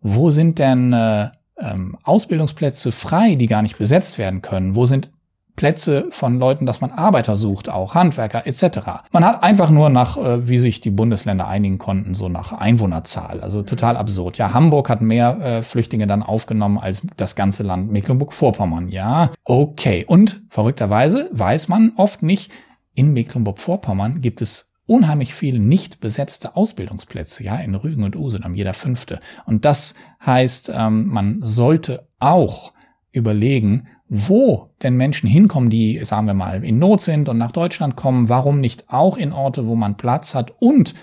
wo 0.01 0.31
sind 0.31 0.59
denn 0.59 0.93
äh, 0.93 1.29
ähm, 1.57 1.97
Ausbildungsplätze 2.03 2.91
frei, 2.91 3.35
die 3.35 3.47
gar 3.47 3.61
nicht 3.61 3.77
besetzt 3.77 4.17
werden 4.17 4.41
können? 4.41 4.75
Wo 4.75 4.85
sind 4.85 5.11
Plätze 5.59 6.07
von 6.11 6.39
Leuten, 6.39 6.65
dass 6.65 6.79
man 6.79 6.91
Arbeiter 6.91 7.35
sucht, 7.35 7.67
auch 7.67 7.93
Handwerker 7.93 8.47
etc. 8.47 8.79
Man 9.11 9.25
hat 9.25 9.43
einfach 9.43 9.69
nur 9.69 9.89
nach, 9.89 10.15
äh, 10.15 10.47
wie 10.47 10.57
sich 10.57 10.79
die 10.79 10.89
Bundesländer 10.89 11.49
einigen 11.49 11.77
konnten, 11.77 12.15
so 12.15 12.29
nach 12.29 12.53
Einwohnerzahl. 12.53 13.41
Also 13.41 13.61
total 13.63 13.97
absurd. 13.97 14.37
Ja, 14.37 14.53
Hamburg 14.53 14.89
hat 14.89 15.01
mehr 15.01 15.37
äh, 15.41 15.61
Flüchtlinge 15.61 16.07
dann 16.07 16.23
aufgenommen 16.23 16.77
als 16.77 17.05
das 17.17 17.35
ganze 17.35 17.63
Land 17.63 17.91
Mecklenburg-Vorpommern. 17.91 18.87
Ja, 18.87 19.31
okay. 19.43 20.05
Und 20.07 20.43
verrückterweise 20.49 21.29
weiß 21.33 21.67
man 21.67 21.91
oft 21.97 22.23
nicht, 22.23 22.53
in 22.95 23.11
Mecklenburg-Vorpommern 23.11 24.21
gibt 24.21 24.41
es 24.41 24.68
unheimlich 24.89 25.33
viele 25.33 25.59
nicht 25.59 25.99
besetzte 25.99 26.55
Ausbildungsplätze, 26.55 27.43
ja, 27.43 27.57
in 27.57 27.75
Rügen 27.75 28.03
und 28.03 28.15
Usedom, 28.15 28.55
jeder 28.55 28.73
fünfte. 28.73 29.19
Und 29.45 29.63
das 29.63 29.93
heißt, 30.25 30.71
ähm, 30.73 31.07
man 31.07 31.39
sollte 31.41 32.07
auch 32.19 32.73
überlegen, 33.11 33.87
wo 34.07 34.69
denn 34.81 34.97
Menschen 34.97 35.29
hinkommen, 35.29 35.69
die, 35.69 36.03
sagen 36.03 36.25
wir 36.25 36.33
mal, 36.33 36.63
in 36.63 36.79
Not 36.79 37.01
sind 37.01 37.29
und 37.29 37.37
nach 37.37 37.51
Deutschland 37.51 37.95
kommen, 37.95 38.29
warum 38.29 38.59
nicht 38.59 38.89
auch 38.89 39.17
in 39.17 39.31
Orte, 39.31 39.67
wo 39.67 39.75
man 39.75 39.95
Platz 39.95 40.33
hat 40.33 40.53
und 40.59 40.95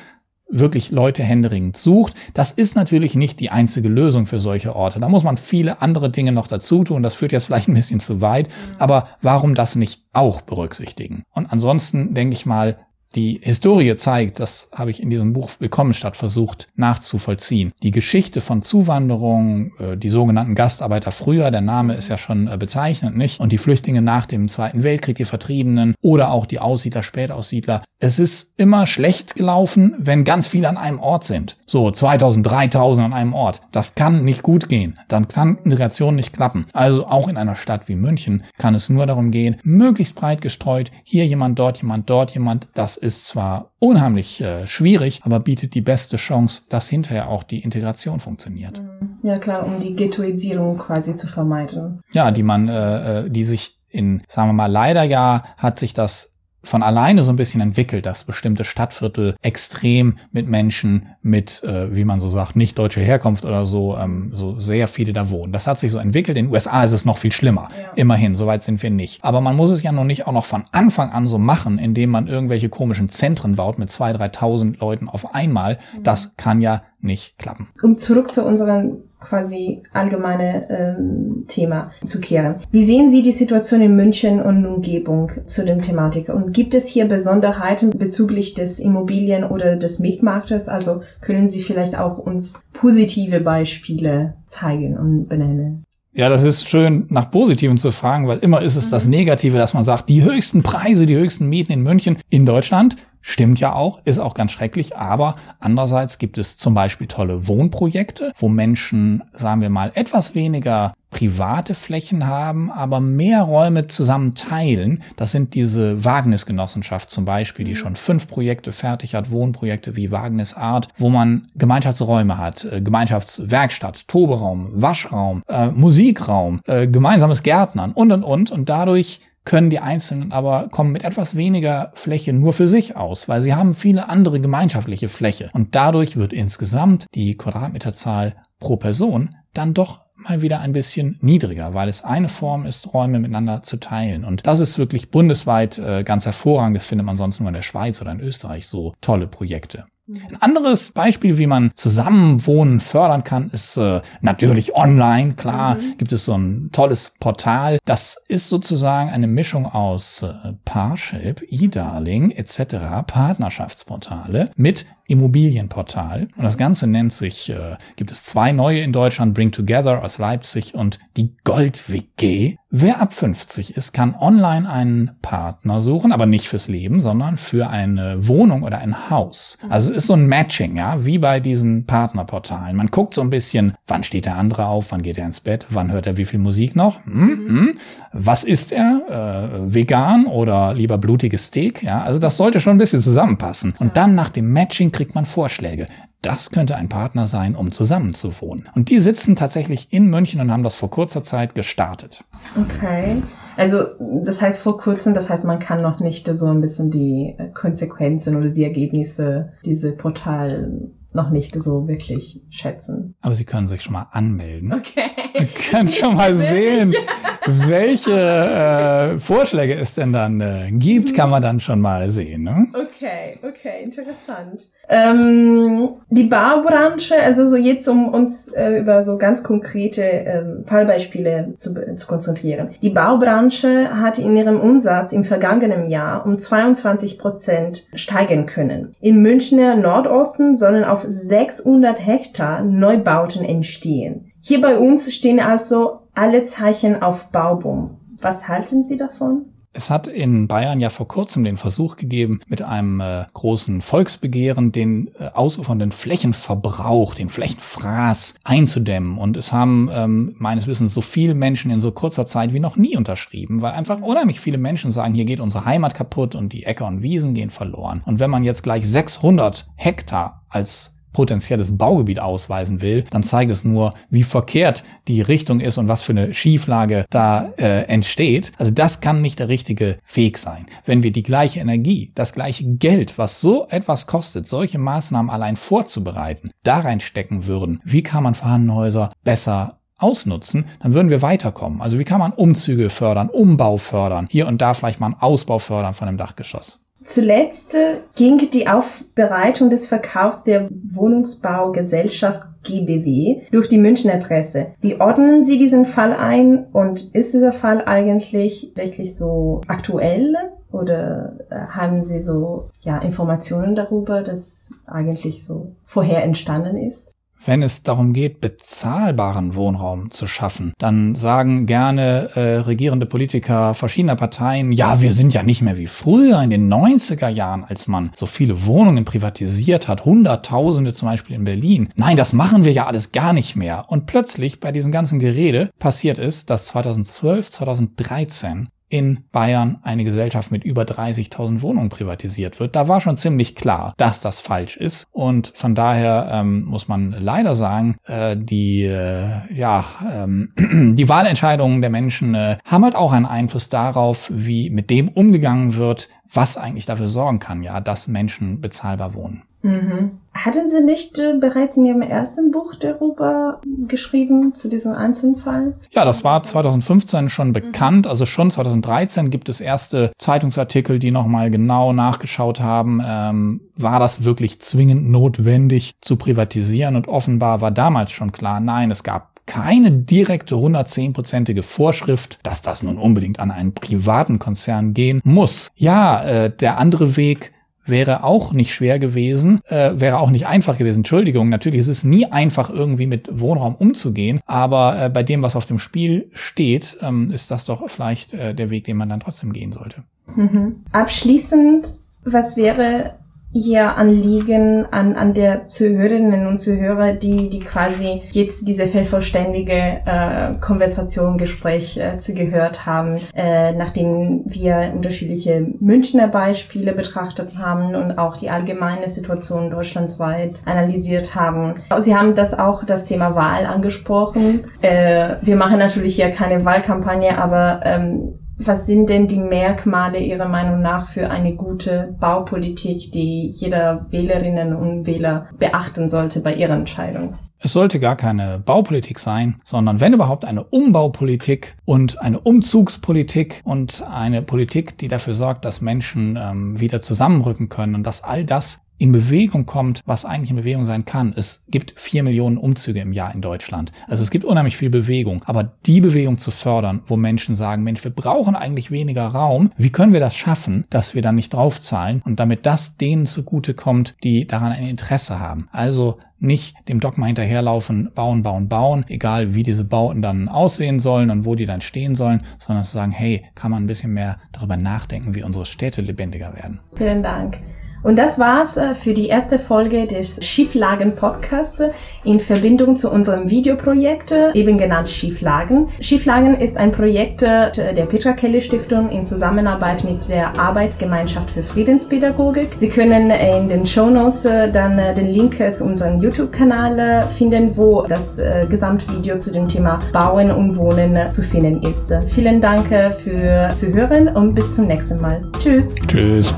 wirklich 0.48 0.90
Leute 0.90 1.22
händeringend 1.22 1.76
sucht. 1.76 2.14
Das 2.34 2.50
ist 2.50 2.74
natürlich 2.74 3.14
nicht 3.14 3.38
die 3.38 3.50
einzige 3.50 3.88
Lösung 3.88 4.26
für 4.26 4.40
solche 4.40 4.74
Orte. 4.74 4.98
Da 5.00 5.08
muss 5.08 5.24
man 5.24 5.36
viele 5.36 5.80
andere 5.82 6.10
Dinge 6.10 6.32
noch 6.32 6.48
dazu 6.48 6.82
tun. 6.82 7.02
Das 7.02 7.14
führt 7.14 7.32
jetzt 7.32 7.44
vielleicht 7.46 7.68
ein 7.68 7.74
bisschen 7.74 8.00
zu 8.00 8.20
weit. 8.20 8.48
Aber 8.78 9.08
warum 9.22 9.54
das 9.54 9.76
nicht 9.76 10.04
auch 10.12 10.40
berücksichtigen? 10.40 11.22
Und 11.30 11.52
ansonsten 11.52 12.14
denke 12.14 12.34
ich 12.34 12.46
mal, 12.46 12.85
die 13.16 13.40
Historie 13.42 13.96
zeigt, 13.96 14.40
das 14.40 14.68
habe 14.72 14.90
ich 14.90 15.02
in 15.02 15.08
diesem 15.08 15.32
Buch 15.32 15.50
Willkommen 15.58 15.94
statt 15.94 16.16
versucht 16.16 16.68
nachzuvollziehen. 16.76 17.72
Die 17.82 17.90
Geschichte 17.90 18.42
von 18.42 18.62
Zuwanderung, 18.62 19.72
äh, 19.78 19.96
die 19.96 20.10
sogenannten 20.10 20.54
Gastarbeiter 20.54 21.10
früher, 21.10 21.50
der 21.50 21.62
Name 21.62 21.94
ist 21.94 22.08
ja 22.08 22.18
schon 22.18 22.46
äh, 22.46 22.58
bezeichnend, 22.58 23.16
nicht? 23.16 23.40
Und 23.40 23.52
die 23.52 23.58
Flüchtlinge 23.58 24.02
nach 24.02 24.26
dem 24.26 24.48
Zweiten 24.48 24.82
Weltkrieg, 24.82 25.16
die 25.16 25.24
Vertriebenen 25.24 25.94
oder 26.02 26.30
auch 26.30 26.44
die 26.44 26.60
Aussiedler, 26.60 27.02
Spätaussiedler. 27.02 27.82
Es 27.98 28.18
ist 28.18 28.60
immer 28.60 28.86
schlecht 28.86 29.36
gelaufen, 29.36 29.94
wenn 29.96 30.24
ganz 30.24 30.46
viele 30.46 30.68
an 30.68 30.76
einem 30.76 31.00
Ort 31.00 31.24
sind. 31.24 31.56
So 31.64 31.90
2000, 31.90 32.46
3000 32.46 33.06
an 33.06 33.12
einem 33.14 33.32
Ort. 33.32 33.62
Das 33.72 33.94
kann 33.94 34.22
nicht 34.22 34.42
gut 34.42 34.68
gehen. 34.68 34.98
Dann 35.08 35.28
kann 35.28 35.56
Integration 35.64 36.14
nicht 36.14 36.34
klappen. 36.34 36.66
Also 36.74 37.06
auch 37.06 37.26
in 37.26 37.38
einer 37.38 37.56
Stadt 37.56 37.88
wie 37.88 37.94
München 37.94 38.44
kann 38.58 38.74
es 38.74 38.90
nur 38.90 39.06
darum 39.06 39.30
gehen, 39.30 39.56
möglichst 39.62 40.14
breit 40.14 40.42
gestreut, 40.42 40.90
hier 41.04 41.26
jemand, 41.26 41.58
dort 41.58 41.78
jemand, 41.80 42.10
dort 42.10 42.32
jemand, 42.32 42.68
das 42.74 42.98
ist 42.98 43.26
zwar 43.28 43.70
unheimlich 43.78 44.42
äh, 44.42 44.66
schwierig, 44.66 45.22
aber 45.24 45.40
bietet 45.40 45.74
die 45.74 45.80
beste 45.80 46.18
Chance, 46.18 46.64
dass 46.68 46.90
hinterher 46.90 47.28
auch 47.28 47.44
die 47.44 47.60
Integration 47.60 48.20
funktioniert. 48.20 48.82
Ja 49.22 49.36
klar, 49.36 49.64
um 49.64 49.80
die 49.80 49.96
Ghettoisierung 49.96 50.76
quasi 50.76 51.16
zu 51.16 51.28
vermeiden. 51.28 52.02
Ja, 52.12 52.30
die 52.30 52.42
man, 52.42 52.68
äh, 52.68 53.20
äh 53.20 53.30
die 53.30 53.44
sich 53.44 53.78
in, 53.88 54.22
sagen 54.28 54.50
wir 54.50 54.52
mal, 54.52 54.70
leider 54.70 55.02
ja 55.02 55.44
hat 55.56 55.78
sich 55.78 55.94
das 55.94 56.35
von 56.66 56.82
alleine 56.82 57.22
so 57.22 57.32
ein 57.32 57.36
bisschen 57.36 57.60
entwickelt, 57.60 58.06
dass 58.06 58.24
bestimmte 58.24 58.64
Stadtviertel 58.64 59.36
extrem 59.42 60.18
mit 60.32 60.48
Menschen 60.48 61.08
mit, 61.22 61.62
äh, 61.64 61.94
wie 61.94 62.04
man 62.04 62.20
so 62.20 62.28
sagt, 62.28 62.56
nicht 62.56 62.78
deutsche 62.78 63.00
Herkunft 63.00 63.44
oder 63.44 63.66
so, 63.66 63.96
ähm, 63.96 64.32
so 64.34 64.58
sehr 64.58 64.88
viele 64.88 65.12
da 65.12 65.30
wohnen. 65.30 65.52
Das 65.52 65.66
hat 65.66 65.80
sich 65.80 65.90
so 65.90 65.98
entwickelt. 65.98 66.36
In 66.36 66.46
den 66.46 66.52
USA 66.52 66.84
ist 66.84 66.92
es 66.92 67.04
noch 67.04 67.18
viel 67.18 67.32
schlimmer. 67.32 67.68
Ja. 67.70 67.92
Immerhin, 67.94 68.34
soweit 68.34 68.62
sind 68.62 68.82
wir 68.82 68.90
nicht. 68.90 69.24
Aber 69.24 69.40
man 69.40 69.56
muss 69.56 69.70
es 69.70 69.82
ja 69.82 69.92
noch 69.92 70.04
nicht 70.04 70.26
auch 70.26 70.32
noch 70.32 70.44
von 70.44 70.64
Anfang 70.72 71.10
an 71.10 71.26
so 71.26 71.38
machen, 71.38 71.78
indem 71.78 72.10
man 72.10 72.26
irgendwelche 72.26 72.68
komischen 72.68 73.08
Zentren 73.08 73.56
baut 73.56 73.78
mit 73.78 73.90
zwei, 73.90 74.12
dreitausend 74.12 74.80
Leuten 74.80 75.08
auf 75.08 75.34
einmal. 75.34 75.78
Mhm. 75.96 76.02
Das 76.02 76.36
kann 76.36 76.60
ja 76.60 76.82
nicht 77.00 77.38
klappen. 77.38 77.68
Um 77.82 77.98
zurück 77.98 78.32
zu 78.32 78.44
unseren 78.44 79.02
quasi 79.28 79.82
allgemeine 79.92 80.68
ähm, 80.70 81.44
Thema 81.48 81.90
zu 82.04 82.20
kehren. 82.20 82.56
Wie 82.70 82.84
sehen 82.84 83.10
Sie 83.10 83.22
die 83.22 83.32
Situation 83.32 83.80
in 83.80 83.96
München 83.96 84.40
und 84.40 84.66
Umgebung 84.66 85.32
zu 85.46 85.64
dem 85.64 85.82
Thematik? 85.82 86.28
Und 86.28 86.52
gibt 86.52 86.74
es 86.74 86.86
hier 86.86 87.06
Besonderheiten 87.06 87.90
bezüglich 87.90 88.54
des 88.54 88.78
Immobilien- 88.78 89.44
oder 89.44 89.76
des 89.76 89.98
Mietmarktes? 89.98 90.68
Also 90.68 91.02
können 91.20 91.48
Sie 91.48 91.62
vielleicht 91.62 91.98
auch 91.98 92.18
uns 92.18 92.62
positive 92.72 93.40
Beispiele 93.40 94.34
zeigen 94.46 94.96
und 94.96 95.28
benennen? 95.28 95.84
Ja, 96.16 96.30
das 96.30 96.44
ist 96.44 96.70
schön, 96.70 97.04
nach 97.10 97.30
Positiven 97.30 97.76
zu 97.76 97.92
fragen, 97.92 98.26
weil 98.26 98.38
immer 98.38 98.62
ist 98.62 98.76
es 98.76 98.88
das 98.88 99.04
mhm. 99.04 99.10
Negative, 99.10 99.58
dass 99.58 99.74
man 99.74 99.84
sagt, 99.84 100.08
die 100.08 100.24
höchsten 100.24 100.62
Preise, 100.62 101.04
die 101.04 101.14
höchsten 101.14 101.46
Mieten 101.46 101.72
in 101.72 101.82
München, 101.82 102.16
in 102.30 102.46
Deutschland. 102.46 102.96
Stimmt 103.28 103.58
ja 103.58 103.72
auch, 103.72 104.00
ist 104.04 104.20
auch 104.20 104.34
ganz 104.34 104.52
schrecklich, 104.52 104.96
aber 104.96 105.34
andererseits 105.58 106.18
gibt 106.18 106.38
es 106.38 106.56
zum 106.56 106.74
Beispiel 106.74 107.08
tolle 107.08 107.48
Wohnprojekte, 107.48 108.30
wo 108.38 108.48
Menschen, 108.48 109.20
sagen 109.32 109.62
wir 109.62 109.68
mal, 109.68 109.90
etwas 109.96 110.36
weniger 110.36 110.94
private 111.10 111.74
Flächen 111.74 112.28
haben, 112.28 112.70
aber 112.70 113.00
mehr 113.00 113.42
Räume 113.42 113.88
zusammen 113.88 114.36
teilen. 114.36 115.02
Das 115.16 115.32
sind 115.32 115.54
diese 115.54 116.04
Wagnisgenossenschaft 116.04 117.10
zum 117.10 117.24
Beispiel, 117.24 117.64
die 117.64 117.74
schon 117.74 117.96
fünf 117.96 118.28
Projekte 118.28 118.70
fertig 118.70 119.16
hat, 119.16 119.32
Wohnprojekte 119.32 119.96
wie 119.96 120.12
Wagnis 120.12 120.54
Art, 120.54 120.86
wo 120.96 121.08
man 121.08 121.48
Gemeinschaftsräume 121.56 122.38
hat, 122.38 122.64
äh, 122.64 122.80
Gemeinschaftswerkstatt, 122.80 124.06
Toberaum, 124.06 124.70
Waschraum, 124.72 125.42
äh, 125.48 125.66
Musikraum, 125.66 126.60
äh, 126.68 126.86
gemeinsames 126.86 127.42
Gärtnern 127.42 127.90
und 127.90 128.12
und 128.12 128.22
und 128.22 128.52
und 128.52 128.68
dadurch 128.68 129.20
können 129.46 129.70
die 129.70 129.78
Einzelnen 129.78 130.32
aber 130.32 130.68
kommen 130.68 130.92
mit 130.92 131.04
etwas 131.04 131.36
weniger 131.36 131.92
Fläche 131.94 132.34
nur 132.34 132.52
für 132.52 132.68
sich 132.68 132.96
aus, 132.96 133.28
weil 133.28 133.40
sie 133.40 133.54
haben 133.54 133.74
viele 133.74 134.10
andere 134.10 134.40
gemeinschaftliche 134.40 135.08
Fläche. 135.08 135.48
Und 135.54 135.74
dadurch 135.74 136.16
wird 136.16 136.34
insgesamt 136.34 137.06
die 137.14 137.36
Quadratmeterzahl 137.36 138.34
pro 138.58 138.76
Person 138.76 139.30
dann 139.54 139.72
doch 139.72 140.04
mal 140.16 140.42
wieder 140.42 140.60
ein 140.60 140.72
bisschen 140.72 141.16
niedriger, 141.20 141.74
weil 141.74 141.88
es 141.88 142.02
eine 142.02 142.28
Form 142.28 142.66
ist, 142.66 142.92
Räume 142.92 143.20
miteinander 143.20 143.62
zu 143.62 143.78
teilen. 143.78 144.24
Und 144.24 144.46
das 144.46 144.60
ist 144.60 144.78
wirklich 144.78 145.10
bundesweit 145.10 145.78
äh, 145.78 146.02
ganz 146.04 146.26
hervorragend. 146.26 146.76
Das 146.76 146.84
findet 146.84 147.06
man 147.06 147.16
sonst 147.16 147.40
nur 147.40 147.48
in 147.48 147.54
der 147.54 147.62
Schweiz 147.62 148.00
oder 148.00 148.12
in 148.12 148.20
Österreich 148.20 148.66
so 148.66 148.94
tolle 149.00 149.26
Projekte. 149.26 149.86
Ein 150.08 150.36
anderes 150.40 150.90
Beispiel, 150.90 151.36
wie 151.38 151.48
man 151.48 151.72
Zusammenwohnen 151.74 152.80
fördern 152.80 153.24
kann, 153.24 153.50
ist 153.50 153.76
äh, 153.76 154.00
natürlich 154.20 154.76
online. 154.76 155.34
Klar, 155.34 155.74
mhm. 155.74 155.98
gibt 155.98 156.12
es 156.12 156.26
so 156.26 156.34
ein 156.38 156.70
tolles 156.70 157.14
Portal. 157.18 157.78
Das 157.84 158.16
ist 158.28 158.48
sozusagen 158.48 159.10
eine 159.10 159.26
Mischung 159.26 159.66
aus 159.66 160.22
äh, 160.22 160.52
Parship, 160.64 161.42
eDarling 161.50 162.30
etc., 162.30 162.76
Partnerschaftsportale 163.06 164.50
mit 164.54 164.86
Immobilienportal. 165.08 166.28
Und 166.36 166.44
das 166.44 166.56
Ganze 166.56 166.86
nennt 166.86 167.12
sich, 167.12 167.50
äh, 167.50 167.76
gibt 167.96 168.12
es 168.12 168.24
zwei 168.24 168.52
neue 168.52 168.80
in 168.80 168.92
Deutschland, 168.92 169.34
Bring 169.34 169.50
Together 169.50 170.04
aus 170.04 170.18
Leipzig 170.18 170.74
und 170.74 171.00
die 171.16 171.36
Gold 171.42 171.90
WG. 171.90 172.56
Wer 172.78 173.00
ab 173.00 173.14
50 173.14 173.74
ist, 173.74 173.94
kann 173.94 174.14
online 174.20 174.68
einen 174.68 175.12
Partner 175.22 175.80
suchen, 175.80 176.12
aber 176.12 176.26
nicht 176.26 176.46
fürs 176.46 176.68
Leben, 176.68 177.00
sondern 177.00 177.38
für 177.38 177.70
eine 177.70 178.28
Wohnung 178.28 178.64
oder 178.64 178.80
ein 178.80 179.08
Haus. 179.08 179.56
Also 179.70 179.92
es 179.92 179.96
ist 179.96 180.08
so 180.08 180.12
ein 180.12 180.26
Matching, 180.26 180.76
ja, 180.76 181.06
wie 181.06 181.16
bei 181.16 181.40
diesen 181.40 181.86
Partnerportalen. 181.86 182.76
Man 182.76 182.88
guckt 182.88 183.14
so 183.14 183.22
ein 183.22 183.30
bisschen, 183.30 183.72
wann 183.86 184.04
steht 184.04 184.26
der 184.26 184.36
andere 184.36 184.66
auf, 184.66 184.92
wann 184.92 185.00
geht 185.00 185.16
er 185.16 185.24
ins 185.24 185.40
Bett, 185.40 185.66
wann 185.70 185.90
hört 185.90 186.06
er 186.06 186.18
wie 186.18 186.26
viel 186.26 186.38
Musik 186.38 186.76
noch, 186.76 187.02
hm, 187.06 187.48
hm. 187.48 187.78
was 188.12 188.44
ist 188.44 188.72
er, 188.72 189.54
äh, 189.64 189.72
vegan 189.72 190.26
oder 190.26 190.74
lieber 190.74 190.98
blutiges 190.98 191.46
Steak, 191.46 191.82
ja, 191.82 192.02
also 192.02 192.18
das 192.18 192.36
sollte 192.36 192.60
schon 192.60 192.76
ein 192.76 192.78
bisschen 192.78 193.00
zusammenpassen. 193.00 193.72
Und 193.78 193.96
dann 193.96 194.14
nach 194.14 194.28
dem 194.28 194.52
Matching 194.52 194.92
kriegt 194.92 195.14
man 195.14 195.24
Vorschläge. 195.24 195.86
Das 196.22 196.50
könnte 196.50 196.76
ein 196.76 196.88
Partner 196.88 197.26
sein, 197.26 197.54
um 197.54 197.72
zusammen 197.72 198.14
zu 198.14 198.40
wohnen. 198.40 198.68
Und 198.74 198.90
die 198.90 198.98
sitzen 198.98 199.36
tatsächlich 199.36 199.92
in 199.92 200.08
München 200.10 200.40
und 200.40 200.50
haben 200.50 200.62
das 200.62 200.74
vor 200.74 200.90
kurzer 200.90 201.22
Zeit 201.22 201.54
gestartet. 201.54 202.24
Okay. 202.56 203.22
Also 203.56 203.84
das 204.24 204.42
heißt 204.42 204.60
vor 204.60 204.76
kurzem, 204.76 205.14
das 205.14 205.30
heißt, 205.30 205.44
man 205.44 205.58
kann 205.58 205.82
noch 205.82 206.00
nicht 206.00 206.28
so 206.36 206.46
ein 206.46 206.60
bisschen 206.60 206.90
die 206.90 207.36
Konsequenzen 207.54 208.36
oder 208.36 208.50
die 208.50 208.64
Ergebnisse 208.64 209.52
diese 209.64 209.92
Portal 209.92 210.90
noch 211.16 211.30
nicht 211.30 211.60
so 211.60 211.88
wirklich 211.88 212.42
schätzen. 212.50 213.14
Aber 213.22 213.34
Sie 213.34 213.44
können 213.44 213.66
sich 213.66 213.82
schon 213.82 213.94
mal 213.94 214.08
anmelden. 214.12 214.72
Okay. 214.72 215.10
Sie 215.38 215.46
können 215.70 215.88
schon 215.88 216.14
mal 216.14 216.36
sehen, 216.36 216.94
welche 217.46 218.12
äh, 218.12 219.20
Vorschläge 219.20 219.74
es 219.74 219.94
denn 219.94 220.12
dann 220.12 220.40
äh, 220.40 220.70
gibt, 220.72 221.14
kann 221.14 221.30
man 221.30 221.42
dann 221.42 221.60
schon 221.60 221.80
mal 221.80 222.10
sehen. 222.10 222.42
Ne? 222.42 222.66
Okay, 222.74 223.38
okay, 223.42 223.82
interessant. 223.82 224.64
Ähm, 224.88 225.90
die 226.10 226.24
Baubranche, 226.24 227.16
also 227.22 227.48
so 227.48 227.56
jetzt 227.56 227.88
um 227.88 228.08
uns 228.08 228.52
äh, 228.52 228.78
über 228.78 229.04
so 229.04 229.18
ganz 229.18 229.42
konkrete 229.42 230.02
ähm, 230.02 230.64
Fallbeispiele 230.66 231.54
zu, 231.56 231.74
zu 231.96 232.06
konzentrieren. 232.06 232.70
Die 232.82 232.90
Baubranche 232.90 233.90
hat 234.00 234.18
in 234.18 234.36
ihrem 234.36 234.60
Umsatz 234.60 235.12
im 235.12 235.24
vergangenen 235.24 235.86
Jahr 235.86 236.24
um 236.24 236.38
22 236.38 237.18
Prozent 237.18 237.86
steigen 237.94 238.46
können. 238.46 238.94
Im 239.00 239.22
Münchner 239.22 239.76
Nordosten 239.76 240.56
sollen 240.56 240.84
auf 240.84 241.04
600 241.06 242.04
Hektar 242.04 242.62
Neubauten 242.62 243.44
entstehen. 243.44 244.32
Hier 244.40 244.60
bei 244.60 244.78
uns 244.78 245.12
stehen 245.12 245.40
also 245.40 246.05
alle 246.16 246.44
Zeichen 246.44 247.02
auf 247.02 247.30
Baubum. 247.30 247.98
Was 248.20 248.48
halten 248.48 248.82
Sie 248.82 248.96
davon? 248.96 249.46
Es 249.76 249.90
hat 249.90 250.08
in 250.08 250.48
Bayern 250.48 250.80
ja 250.80 250.88
vor 250.88 251.06
kurzem 251.06 251.44
den 251.44 251.58
Versuch 251.58 251.96
gegeben, 251.96 252.40
mit 252.46 252.62
einem 252.62 253.02
äh, 253.02 253.26
großen 253.34 253.82
Volksbegehren 253.82 254.72
den 254.72 255.10
äh, 255.18 255.28
ausufernden 255.34 255.92
Flächenverbrauch, 255.92 257.14
den 257.14 257.28
Flächenfraß 257.28 258.36
einzudämmen. 258.42 259.18
Und 259.18 259.36
es 259.36 259.52
haben 259.52 259.90
ähm, 259.92 260.34
meines 260.38 260.66
Wissens 260.66 260.94
so 260.94 261.02
viele 261.02 261.34
Menschen 261.34 261.70
in 261.70 261.82
so 261.82 261.92
kurzer 261.92 262.24
Zeit 262.24 262.54
wie 262.54 262.60
noch 262.60 262.76
nie 262.76 262.96
unterschrieben, 262.96 263.60
weil 263.60 263.72
einfach 263.72 264.00
unheimlich 264.00 264.40
viele 264.40 264.56
Menschen 264.56 264.92
sagen, 264.92 265.12
hier 265.12 265.26
geht 265.26 265.40
unsere 265.40 265.66
Heimat 265.66 265.92
kaputt 265.92 266.34
und 266.34 266.54
die 266.54 266.64
Äcker 266.64 266.86
und 266.86 267.02
Wiesen 267.02 267.34
gehen 267.34 267.50
verloren. 267.50 268.00
Und 268.06 268.18
wenn 268.18 268.30
man 268.30 268.44
jetzt 268.44 268.62
gleich 268.62 268.88
600 268.88 269.68
Hektar 269.76 270.46
als 270.48 270.95
potenzielles 271.16 271.78
Baugebiet 271.78 272.20
ausweisen 272.20 272.82
will, 272.82 273.02
dann 273.08 273.22
zeigt 273.22 273.50
es 273.50 273.64
nur, 273.64 273.94
wie 274.10 274.22
verkehrt 274.22 274.84
die 275.08 275.22
Richtung 275.22 275.60
ist 275.60 275.78
und 275.78 275.88
was 275.88 276.02
für 276.02 276.12
eine 276.12 276.34
Schieflage 276.34 277.06
da 277.08 277.54
äh, 277.56 277.84
entsteht. 277.84 278.52
Also 278.58 278.70
das 278.70 279.00
kann 279.00 279.22
nicht 279.22 279.38
der 279.38 279.48
richtige 279.48 279.96
Weg 280.12 280.36
sein. 280.36 280.66
Wenn 280.84 281.02
wir 281.02 281.12
die 281.12 281.22
gleiche 281.22 281.60
Energie, 281.60 282.12
das 282.14 282.34
gleiche 282.34 282.64
Geld, 282.66 283.16
was 283.16 283.40
so 283.40 283.66
etwas 283.70 284.06
kostet, 284.06 284.46
solche 284.46 284.76
Maßnahmen 284.76 285.30
allein 285.30 285.56
vorzubereiten, 285.56 286.50
da 286.64 286.80
reinstecken 286.80 287.46
würden, 287.46 287.80
wie 287.82 288.02
kann 288.02 288.22
man 288.22 288.34
vorhandene 288.34 288.74
Häuser 288.74 289.10
besser 289.24 289.78
ausnutzen, 289.96 290.66
dann 290.82 290.92
würden 290.92 291.08
wir 291.08 291.22
weiterkommen. 291.22 291.80
Also 291.80 291.98
wie 291.98 292.04
kann 292.04 292.18
man 292.18 292.32
Umzüge 292.32 292.90
fördern, 292.90 293.30
Umbau 293.30 293.78
fördern, 293.78 294.26
hier 294.30 294.48
und 294.48 294.60
da 294.60 294.74
vielleicht 294.74 295.00
mal 295.00 295.06
einen 295.06 295.20
Ausbau 295.20 295.58
fördern 295.58 295.94
von 295.94 296.08
einem 296.08 296.18
Dachgeschoss. 296.18 296.85
Zuletzt 297.06 297.76
ging 298.16 298.50
die 298.50 298.68
Aufbereitung 298.68 299.70
des 299.70 299.88
Verkaufs 299.88 300.44
der 300.44 300.68
Wohnungsbaugesellschaft 300.70 302.42
GBW 302.66 303.42
durch 303.52 303.68
die 303.68 303.78
Münchner 303.78 304.16
Presse. 304.16 304.72
Wie 304.80 305.00
ordnen 305.00 305.44
Sie 305.44 305.58
diesen 305.58 305.86
Fall 305.86 306.12
ein 306.12 306.66
und 306.72 307.14
ist 307.14 307.32
dieser 307.32 307.52
Fall 307.52 307.84
eigentlich 307.86 308.72
wirklich 308.74 309.14
so 309.14 309.60
aktuell 309.68 310.34
oder 310.72 311.36
äh, 311.48 311.54
haben 311.68 312.04
Sie 312.04 312.20
so 312.20 312.66
ja 312.80 312.98
Informationen 312.98 313.76
darüber, 313.76 314.22
dass 314.22 314.70
eigentlich 314.86 315.46
so 315.46 315.72
vorher 315.84 316.24
entstanden 316.24 316.76
ist? 316.76 317.15
Wenn 317.46 317.62
es 317.62 317.84
darum 317.84 318.12
geht, 318.12 318.40
bezahlbaren 318.40 319.54
Wohnraum 319.54 320.10
zu 320.10 320.26
schaffen, 320.26 320.72
dann 320.78 321.14
sagen 321.14 321.66
gerne 321.66 322.30
äh, 322.34 322.56
regierende 322.56 323.06
Politiker 323.06 323.72
verschiedener 323.74 324.16
Parteien, 324.16 324.72
ja, 324.72 325.00
wir 325.00 325.12
sind 325.12 325.32
ja 325.32 325.44
nicht 325.44 325.62
mehr 325.62 325.76
wie 325.76 325.86
früher 325.86 326.42
in 326.42 326.50
den 326.50 326.68
90er 326.72 327.28
Jahren, 327.28 327.62
als 327.62 327.86
man 327.86 328.10
so 328.16 328.26
viele 328.26 328.66
Wohnungen 328.66 329.04
privatisiert 329.04 329.86
hat, 329.86 330.04
Hunderttausende 330.04 330.92
zum 330.92 331.06
Beispiel 331.06 331.36
in 331.36 331.44
Berlin. 331.44 331.88
Nein, 331.94 332.16
das 332.16 332.32
machen 332.32 332.64
wir 332.64 332.72
ja 332.72 332.86
alles 332.86 333.12
gar 333.12 333.32
nicht 333.32 333.54
mehr. 333.54 333.84
Und 333.86 334.06
plötzlich 334.06 334.58
bei 334.58 334.72
diesem 334.72 334.90
ganzen 334.90 335.20
Gerede 335.20 335.70
passiert 335.78 336.18
es, 336.18 336.46
dass 336.46 336.66
2012, 336.66 337.50
2013 337.50 338.66
in 338.88 339.24
Bayern 339.32 339.78
eine 339.82 340.04
Gesellschaft 340.04 340.50
mit 340.50 340.64
über 340.64 340.82
30.000 340.82 341.62
Wohnungen 341.62 341.88
privatisiert 341.88 342.60
wird. 342.60 342.76
Da 342.76 342.88
war 342.88 343.00
schon 343.00 343.16
ziemlich 343.16 343.54
klar, 343.54 343.94
dass 343.96 344.20
das 344.20 344.38
falsch 344.38 344.76
ist. 344.76 345.06
Und 345.10 345.52
von 345.54 345.74
daher 345.74 346.28
ähm, 346.32 346.64
muss 346.64 346.86
man 346.88 347.12
leider 347.12 347.54
sagen, 347.54 347.96
äh, 348.04 348.36
die, 348.38 348.84
äh, 348.84 349.52
ja, 349.52 349.84
ähm, 350.12 350.52
die 350.96 351.08
Wahlentscheidungen 351.08 351.80
der 351.80 351.90
Menschen 351.90 352.34
äh, 352.34 352.58
haben 352.64 352.84
halt 352.84 352.94
auch 352.94 353.12
einen 353.12 353.26
Einfluss 353.26 353.68
darauf, 353.68 354.30
wie 354.32 354.70
mit 354.70 354.90
dem 354.90 355.08
umgegangen 355.08 355.74
wird, 355.74 356.08
was 356.32 356.56
eigentlich 356.56 356.86
dafür 356.86 357.08
sorgen 357.08 357.38
kann, 357.38 357.62
ja, 357.62 357.80
dass 357.80 358.08
Menschen 358.08 358.60
bezahlbar 358.60 359.14
wohnen. 359.14 359.42
Mhm. 359.66 360.18
Hatten 360.32 360.70
Sie 360.70 360.82
nicht 360.84 361.18
äh, 361.18 361.34
bereits 361.40 361.76
in 361.76 361.86
Ihrem 361.86 362.02
ersten 362.02 362.52
Buch 362.52 362.74
darüber 362.76 363.60
geschrieben, 363.88 364.54
zu 364.54 364.68
diesem 364.68 364.92
Einzelfall? 364.92 365.74
Ja, 365.90 366.04
das 366.04 366.24
war 366.24 366.42
2015 366.42 367.30
schon 367.30 367.52
bekannt. 367.52 368.06
Also 368.06 368.26
schon 368.26 368.50
2013 368.50 369.30
gibt 369.30 369.48
es 369.48 369.60
erste 369.60 370.12
Zeitungsartikel, 370.18 370.98
die 370.98 371.10
nochmal 371.10 371.50
genau 371.50 371.92
nachgeschaut 371.92 372.60
haben, 372.60 373.02
ähm, 373.04 373.60
war 373.76 373.98
das 373.98 374.24
wirklich 374.24 374.60
zwingend 374.60 375.10
notwendig 375.10 375.94
zu 376.00 376.16
privatisieren? 376.16 376.96
Und 376.96 377.08
offenbar 377.08 377.60
war 377.60 377.70
damals 377.70 378.12
schon 378.12 378.30
klar, 378.30 378.60
nein, 378.60 378.90
es 378.90 379.02
gab 379.02 379.36
keine 379.46 379.92
direkte 379.92 380.56
110-prozentige 380.56 381.62
Vorschrift, 381.62 382.38
dass 382.42 382.62
das 382.62 382.82
nun 382.82 382.98
unbedingt 382.98 383.40
an 383.40 383.50
einen 383.50 383.74
privaten 383.74 384.38
Konzern 384.38 384.92
gehen 384.92 385.20
muss. 385.24 385.70
Ja, 385.76 386.24
äh, 386.24 386.50
der 386.50 386.78
andere 386.78 387.16
Weg 387.16 387.52
wäre 387.86 388.24
auch 388.24 388.52
nicht 388.52 388.74
schwer 388.74 388.98
gewesen, 388.98 389.60
äh, 389.68 389.92
wäre 389.96 390.18
auch 390.18 390.30
nicht 390.30 390.46
einfach 390.46 390.78
gewesen. 390.78 391.00
Entschuldigung, 391.00 391.48
natürlich 391.48 391.80
ist 391.80 391.88
es 391.88 392.04
nie 392.04 392.26
einfach, 392.26 392.70
irgendwie 392.70 393.06
mit 393.06 393.28
Wohnraum 393.32 393.74
umzugehen, 393.74 394.40
aber 394.46 395.04
äh, 395.04 395.08
bei 395.08 395.22
dem, 395.22 395.42
was 395.42 395.56
auf 395.56 395.66
dem 395.66 395.78
Spiel 395.78 396.28
steht, 396.32 396.98
ähm, 397.00 397.30
ist 397.30 397.50
das 397.50 397.64
doch 397.64 397.88
vielleicht 397.88 398.32
äh, 398.34 398.54
der 398.54 398.70
Weg, 398.70 398.84
den 398.84 398.96
man 398.96 399.08
dann 399.08 399.20
trotzdem 399.20 399.52
gehen 399.52 399.72
sollte. 399.72 400.02
Mhm. 400.34 400.84
Abschließend, 400.92 401.88
was 402.24 402.56
wäre 402.56 403.14
Ihr 403.56 403.96
Anliegen 403.96 404.84
an, 404.90 405.16
an 405.16 405.32
der 405.32 405.64
Zuhörerinnen 405.64 406.46
und 406.46 406.58
Zuhörer, 406.58 407.14
die, 407.14 407.48
die 407.48 407.60
quasi 407.60 408.22
jetzt 408.30 408.68
diese 408.68 408.86
vollständige 408.86 410.02
äh, 410.04 410.60
Konversation, 410.60 411.38
Gespräch 411.38 411.96
äh, 411.96 412.18
zugehört 412.18 412.84
haben, 412.84 413.18
äh, 413.34 413.72
nachdem 413.72 414.42
wir 414.44 414.92
unterschiedliche 414.94 415.66
Münchner 415.80 416.28
Beispiele 416.28 416.92
betrachtet 416.92 417.56
haben 417.56 417.94
und 417.94 418.18
auch 418.18 418.36
die 418.36 418.50
allgemeine 418.50 419.08
Situation 419.08 419.70
deutschlandsweit 419.70 420.60
analysiert 420.66 421.34
haben. 421.34 421.76
Sie 422.02 422.14
haben 422.14 422.34
das 422.34 422.52
auch 422.52 422.84
das 422.84 423.06
Thema 423.06 423.34
Wahl 423.34 423.64
angesprochen. 423.64 424.64
Äh, 424.82 425.36
wir 425.40 425.56
machen 425.56 425.78
natürlich 425.78 426.16
hier 426.16 426.28
keine 426.28 426.66
Wahlkampagne, 426.66 427.38
aber 427.38 427.80
ähm, 427.84 428.38
was 428.58 428.86
sind 428.86 429.10
denn 429.10 429.28
die 429.28 429.38
Merkmale 429.38 430.18
Ihrer 430.18 430.48
Meinung 430.48 430.80
nach 430.80 431.08
für 431.08 431.30
eine 431.30 431.54
gute 431.56 432.16
Baupolitik, 432.18 433.12
die 433.12 433.50
jeder 433.50 434.06
Wählerinnen 434.10 434.74
und 434.74 435.06
Wähler 435.06 435.48
beachten 435.58 436.08
sollte 436.08 436.40
bei 436.40 436.54
ihrer 436.54 436.74
Entscheidung? 436.74 437.38
Es 437.58 437.72
sollte 437.72 438.00
gar 438.00 438.16
keine 438.16 438.58
Baupolitik 438.64 439.18
sein, 439.18 439.56
sondern 439.64 440.00
wenn 440.00 440.12
überhaupt 440.12 440.44
eine 440.44 440.64
Umbaupolitik 440.64 441.74
und 441.86 442.20
eine 442.20 442.38
Umzugspolitik 442.38 443.62
und 443.64 444.04
eine 444.12 444.42
Politik, 444.42 444.98
die 444.98 445.08
dafür 445.08 445.34
sorgt, 445.34 445.64
dass 445.64 445.80
Menschen 445.80 446.38
ähm, 446.40 446.78
wieder 446.78 447.00
zusammenrücken 447.00 447.70
können 447.70 447.94
und 447.94 448.04
dass 448.04 448.22
all 448.22 448.44
das 448.44 448.80
in 448.98 449.12
Bewegung 449.12 449.66
kommt, 449.66 450.00
was 450.06 450.24
eigentlich 450.24 450.50
in 450.50 450.56
Bewegung 450.56 450.84
sein 450.84 451.04
kann. 451.04 451.32
Es 451.36 451.64
gibt 451.68 451.94
vier 451.96 452.22
Millionen 452.22 452.56
Umzüge 452.56 453.00
im 453.00 453.12
Jahr 453.12 453.34
in 453.34 453.40
Deutschland. 453.40 453.92
Also 454.06 454.22
es 454.22 454.30
gibt 454.30 454.44
unheimlich 454.44 454.76
viel 454.76 454.90
Bewegung. 454.90 455.42
Aber 455.46 455.64
die 455.86 456.00
Bewegung 456.00 456.38
zu 456.38 456.50
fördern, 456.50 457.02
wo 457.06 457.16
Menschen 457.16 457.56
sagen, 457.56 457.82
Mensch, 457.82 458.02
wir 458.04 458.10
brauchen 458.10 458.56
eigentlich 458.56 458.90
weniger 458.90 459.26
Raum. 459.26 459.70
Wie 459.76 459.90
können 459.90 460.12
wir 460.12 460.20
das 460.20 460.36
schaffen, 460.36 460.84
dass 460.90 461.14
wir 461.14 461.22
dann 461.22 461.34
nicht 461.34 461.52
draufzahlen 461.52 462.22
und 462.24 462.40
damit 462.40 462.66
das 462.66 462.96
denen 462.96 463.26
zugute 463.26 463.74
kommt, 463.74 464.16
die 464.22 464.46
daran 464.46 464.72
ein 464.72 464.86
Interesse 464.86 465.38
haben? 465.38 465.68
Also 465.72 466.18
nicht 466.38 466.76
dem 466.88 467.00
Dogma 467.00 467.26
hinterherlaufen, 467.26 468.10
bauen, 468.14 468.42
bauen, 468.42 468.68
bauen, 468.68 469.04
egal 469.08 469.54
wie 469.54 469.62
diese 469.62 469.84
Bauten 469.84 470.22
dann 470.22 470.48
aussehen 470.48 471.00
sollen 471.00 471.30
und 471.30 471.44
wo 471.44 471.54
die 471.54 471.66
dann 471.66 471.80
stehen 471.80 472.14
sollen, 472.14 472.42
sondern 472.58 472.84
zu 472.84 472.92
sagen, 472.92 473.12
hey, 473.12 473.44
kann 473.54 473.70
man 473.70 473.84
ein 473.84 473.86
bisschen 473.86 474.12
mehr 474.12 474.38
darüber 474.52 474.76
nachdenken, 474.76 475.34
wie 475.34 475.42
unsere 475.42 475.66
Städte 475.66 476.02
lebendiger 476.02 476.54
werden. 476.54 476.80
Vielen 476.94 477.22
Dank. 477.22 477.58
Und 478.06 478.14
das 478.14 478.38
war's 478.38 478.76
äh, 478.76 478.94
für 478.94 479.14
die 479.14 479.26
erste 479.26 479.58
Folge 479.58 480.06
des 480.06 480.38
Schieflagen 480.44 481.16
Podcasts 481.16 481.82
in 482.22 482.38
Verbindung 482.38 482.94
zu 482.94 483.10
unserem 483.10 483.50
Videoprojekt, 483.50 484.30
äh, 484.30 484.52
eben 484.52 484.78
genannt 484.78 485.08
Schieflagen. 485.08 485.88
Schieflagen 486.00 486.54
ist 486.54 486.76
ein 486.76 486.92
Projekt 486.92 487.42
äh, 487.42 487.72
der 487.72 488.06
Petra 488.06 488.30
Kelly 488.30 488.62
Stiftung 488.62 489.10
in 489.10 489.26
Zusammenarbeit 489.26 490.04
mit 490.04 490.28
der 490.28 490.56
Arbeitsgemeinschaft 490.56 491.50
für 491.50 491.64
Friedenspädagogik. 491.64 492.76
Sie 492.78 492.90
können 492.90 493.32
in 493.32 493.68
den 493.68 493.84
Show 493.84 494.08
Notes 494.08 494.44
dann 494.44 495.00
den 495.16 495.32
Link 495.32 495.56
zu 495.74 495.84
unserem 495.84 496.20
YouTube-Kanal 496.20 497.26
finden, 497.36 497.76
wo 497.76 498.02
das 498.02 498.40
Gesamtvideo 498.68 499.36
zu 499.36 499.50
dem 499.52 499.66
Thema 499.66 500.00
Bauen 500.12 500.52
und 500.52 500.76
Wohnen 500.76 501.32
zu 501.32 501.42
finden 501.42 501.82
ist. 501.82 502.12
Vielen 502.28 502.60
Dank 502.60 502.86
für 503.18 503.74
Zuhören 503.74 504.28
und 504.28 504.54
bis 504.54 504.74
zum 504.74 504.86
nächsten 504.86 505.20
Mal. 505.20 505.42
Tschüss. 505.58 505.94
Tschüss. 506.06 506.54